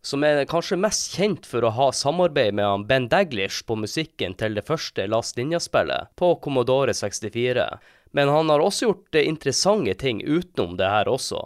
som 0.04 0.28
er 0.28 0.44
kanskje 0.52 0.82
mest 0.84 1.16
kjent 1.16 1.48
for 1.48 1.64
å 1.64 1.72
ha 1.78 1.88
samarbeid 1.96 2.60
med 2.60 2.68
han 2.68 2.86
Ben 2.92 3.08
Daglish 3.08 3.64
på 3.64 3.80
musikken 3.80 4.36
til 4.36 4.60
det 4.60 4.66
første 4.68 5.08
Last 5.08 5.40
Ninja-spillet 5.40 6.12
på 6.20 6.36
Commodore 6.44 6.92
64. 6.92 7.70
Men 8.12 8.36
han 8.36 8.52
har 8.52 8.68
også 8.68 8.90
gjort 8.90 9.22
interessante 9.24 9.96
ting 10.04 10.20
utenom 10.28 10.76
det 10.76 10.92
her 10.92 11.08
også. 11.08 11.46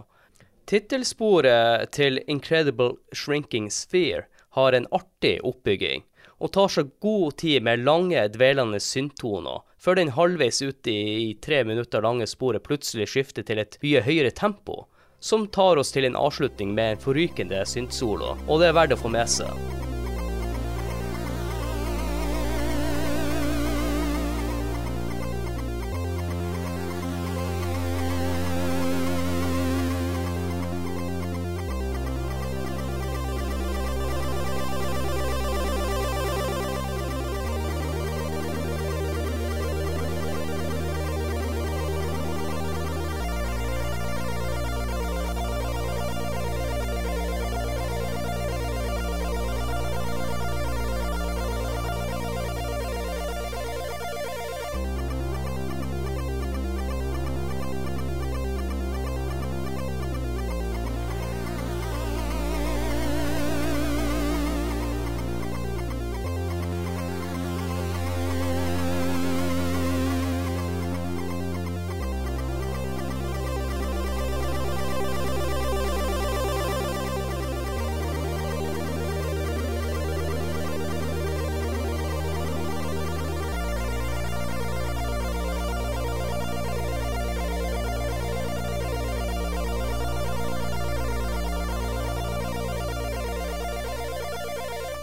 Tittelsporet 0.66 1.94
til 1.94 2.18
Incredible 2.26 2.96
Shrinking 3.14 3.70
Sphere 3.70 4.26
har 4.58 4.74
en 4.74 4.90
artig 4.90 5.38
oppbygging, 5.46 6.02
og 6.38 6.52
tar 6.54 6.70
seg 6.74 6.92
god 7.04 7.38
tid 7.42 7.64
med 7.66 7.84
lange, 7.86 8.28
dvelende 8.34 8.80
synttoner, 8.84 9.64
før 9.82 10.00
den 10.00 10.14
halvveis 10.14 10.62
ute 10.62 10.94
i, 10.94 11.34
tre 11.42 11.64
minutter 11.66 12.04
lange 12.06 12.28
sporet 12.30 12.66
plutselig 12.66 13.10
skifter 13.14 13.46
til 13.48 13.62
et 13.64 13.80
mye 13.84 14.04
høyere 14.06 14.34
tempo, 14.36 14.86
som 15.20 15.48
tar 15.50 15.82
oss 15.82 15.94
til 15.96 16.06
en 16.06 16.18
avslutning 16.20 16.76
med 16.78 16.96
en 16.96 17.04
forrykende 17.08 17.66
syntsolo, 17.66 18.36
og 18.48 18.62
det 18.62 18.70
er 18.70 18.78
verdt 18.78 18.98
å 18.98 19.02
få 19.02 19.14
med 19.14 19.30
seg. 19.32 19.97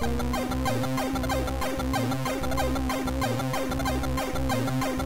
Thank 0.04 0.34
you. 4.98 5.03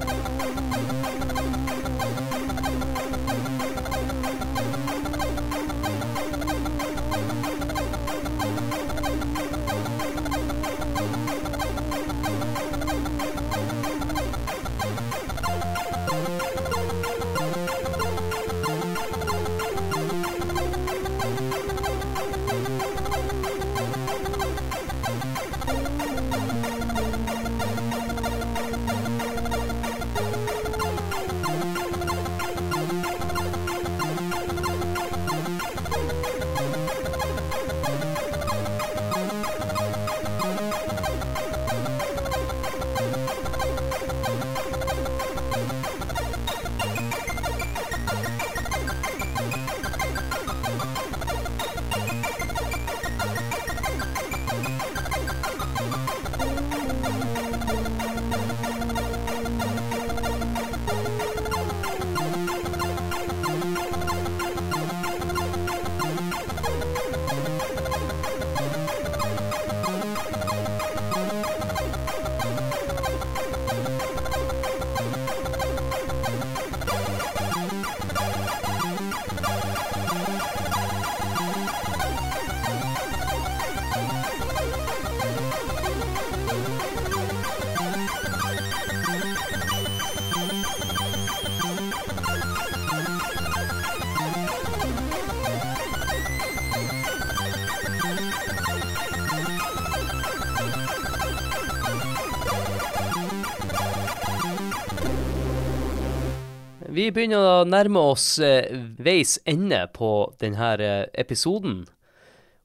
Vi 106.98 107.04
begynner 107.14 107.44
å 107.46 107.66
nærme 107.68 108.00
oss 108.10 108.40
eh, 108.42 108.72
veis 108.98 109.36
ende 109.46 109.84
på 109.94 110.32
denne 110.42 110.70
eh, 110.82 111.04
episoden. 111.22 111.84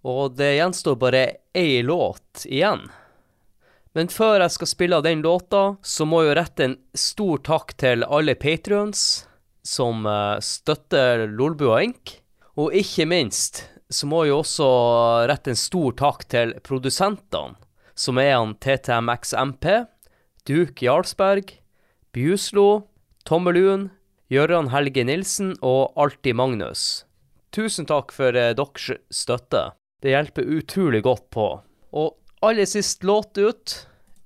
Og 0.10 0.34
det 0.40 0.56
gjenstår 0.56 0.98
bare 0.98 1.22
ei 1.54 1.84
låt 1.86 2.48
igjen. 2.48 2.88
Men 3.94 4.10
før 4.10 4.42
jeg 4.42 4.56
skal 4.56 4.72
spille 4.72 5.02
den 5.06 5.22
låta, 5.22 5.76
så 5.86 6.10
må 6.10 6.24
jeg 6.26 6.40
rette 6.40 6.66
en 6.66 6.76
stor 6.98 7.44
takk 7.46 7.76
til 7.78 8.08
alle 8.10 8.34
patrions 8.34 9.06
som 9.62 10.08
eh, 10.10 10.42
støtter 10.42 11.28
Lolbua 11.30 11.84
Inc. 11.86 12.18
Og 12.58 12.74
ikke 12.74 13.06
minst 13.14 13.68
så 13.94 14.10
må 14.10 14.26
jeg 14.26 14.40
også 14.40 14.70
rette 15.30 15.54
en 15.54 15.66
stor 15.68 15.94
takk 16.02 16.26
til 16.34 16.58
produsentene, 16.66 17.60
som 17.94 18.18
er 18.18 18.34
han 18.40 18.58
TTMXMP, 18.58 19.76
Duke 20.50 20.90
Jarlsberg, 20.90 21.60
Bjuslo, 22.18 22.88
Tommeluen, 23.30 23.92
Gøran 24.34 24.72
Helge 24.74 25.04
Nilsen 25.06 25.52
og 25.62 25.94
Alltid 26.00 26.34
Magnus. 26.40 27.04
Tusen 27.54 27.86
takk 27.86 28.10
for 28.16 28.34
eh, 28.34 28.56
deres 28.58 28.88
støtte. 29.14 29.62
Det 30.02 30.10
hjelper 30.10 30.48
utrolig 30.58 31.04
godt 31.06 31.28
på. 31.36 31.48
Og 31.94 32.16
aller 32.42 32.66
sist 32.66 33.06
låt 33.06 33.38
ut 33.38 33.76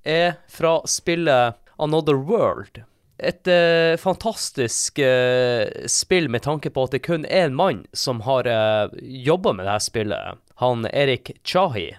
er 0.08 0.38
fra 0.48 0.78
spillet 0.88 1.58
Another 1.76 2.16
World. 2.16 2.86
Et 3.18 3.52
eh, 3.52 3.98
fantastisk 4.00 5.02
eh, 5.04 5.68
spill 5.92 6.30
med 6.32 6.46
tanke 6.46 6.72
på 6.72 6.88
at 6.88 6.96
det 6.96 7.04
kun 7.04 7.26
er 7.26 7.50
én 7.50 7.58
mann 7.58 7.84
som 7.92 8.24
har 8.30 8.48
eh, 8.48 8.88
jobba 9.28 9.58
med 9.58 9.68
dette 9.68 9.90
spillet. 9.90 10.40
Han 10.64 10.88
Erik 10.94 11.34
Chahi. 11.44 11.90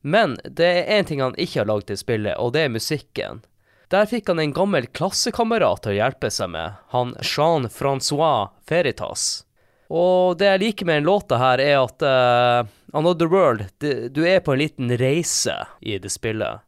Men 0.00 0.38
det 0.44 0.72
er 0.72 1.02
én 1.02 1.10
ting 1.10 1.20
han 1.20 1.36
ikke 1.36 1.66
har 1.66 1.68
lagd 1.68 1.90
til 1.90 2.00
spillet, 2.00 2.38
og 2.38 2.54
det 2.56 2.64
er 2.64 2.72
musikken. 2.72 3.42
Der 3.88 4.04
fikk 4.04 4.28
han 4.28 4.40
en 4.42 4.52
gammel 4.52 4.84
klassekamerat 4.92 5.80
til 5.84 5.94
å 5.94 6.00
hjelpe 6.02 6.28
seg 6.32 6.50
med, 6.52 6.76
han 6.92 7.14
Jean-Francois 7.24 8.50
Feritas. 8.68 9.46
Og 9.88 10.36
det 10.36 10.50
jeg 10.50 10.60
liker 10.60 10.88
med 10.88 11.00
den 11.00 11.08
låta 11.08 11.38
her, 11.40 11.62
er 11.64 11.78
at 11.80 12.04
uh, 12.04 12.68
Another 12.92 13.30
World, 13.32 13.64
det, 13.80 14.10
du 14.12 14.26
er 14.28 14.42
på 14.44 14.52
en 14.52 14.60
liten 14.60 14.92
reise 15.00 15.56
i 15.80 15.96
det 15.96 16.12
spillet. 16.12 16.60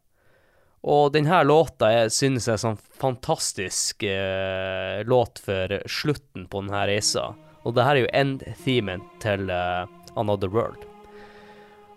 Og 0.81 1.11
denne 1.13 1.43
låta 1.45 1.91
jeg 1.93 2.09
synes 2.15 2.49
jeg 2.49 2.57
er 2.57 2.63
sånn 2.65 2.81
fantastisk 2.97 4.01
uh, 4.01 5.05
låt 5.05 5.43
for 5.45 5.77
slutten 5.85 6.49
på 6.49 6.65
denne 6.65 6.87
reisa. 6.89 7.35
Og 7.61 7.77
det 7.77 7.85
her 7.85 7.99
er 7.99 8.07
jo 8.07 8.13
end-themen 8.17 9.05
til 9.21 9.45
uh, 9.53 9.85
Another 10.17 10.49
World. 10.49 10.89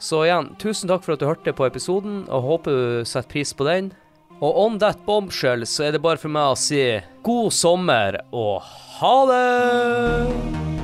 Så 0.04 0.26
igjen, 0.26 0.52
tusen 0.60 0.90
takk 0.92 1.00
for 1.06 1.16
at 1.16 1.24
du 1.24 1.30
hørte 1.30 1.56
på 1.56 1.64
episoden, 1.64 2.26
og 2.28 2.44
håper 2.44 2.74
du 2.76 3.08
setter 3.08 3.30
pris 3.30 3.56
på 3.56 3.64
den. 3.64 3.94
Og 4.44 4.58
on 4.60 4.74
that 4.82 4.98
bombshell 5.06 5.64
så 5.64 5.86
er 5.86 5.94
det 5.94 6.02
bare 6.04 6.20
for 6.20 6.28
meg 6.32 6.52
å 6.52 6.58
si 6.58 6.82
god 7.24 7.54
sommer 7.56 8.18
og 8.28 8.60
ha 8.98 9.14
det! 9.30 10.83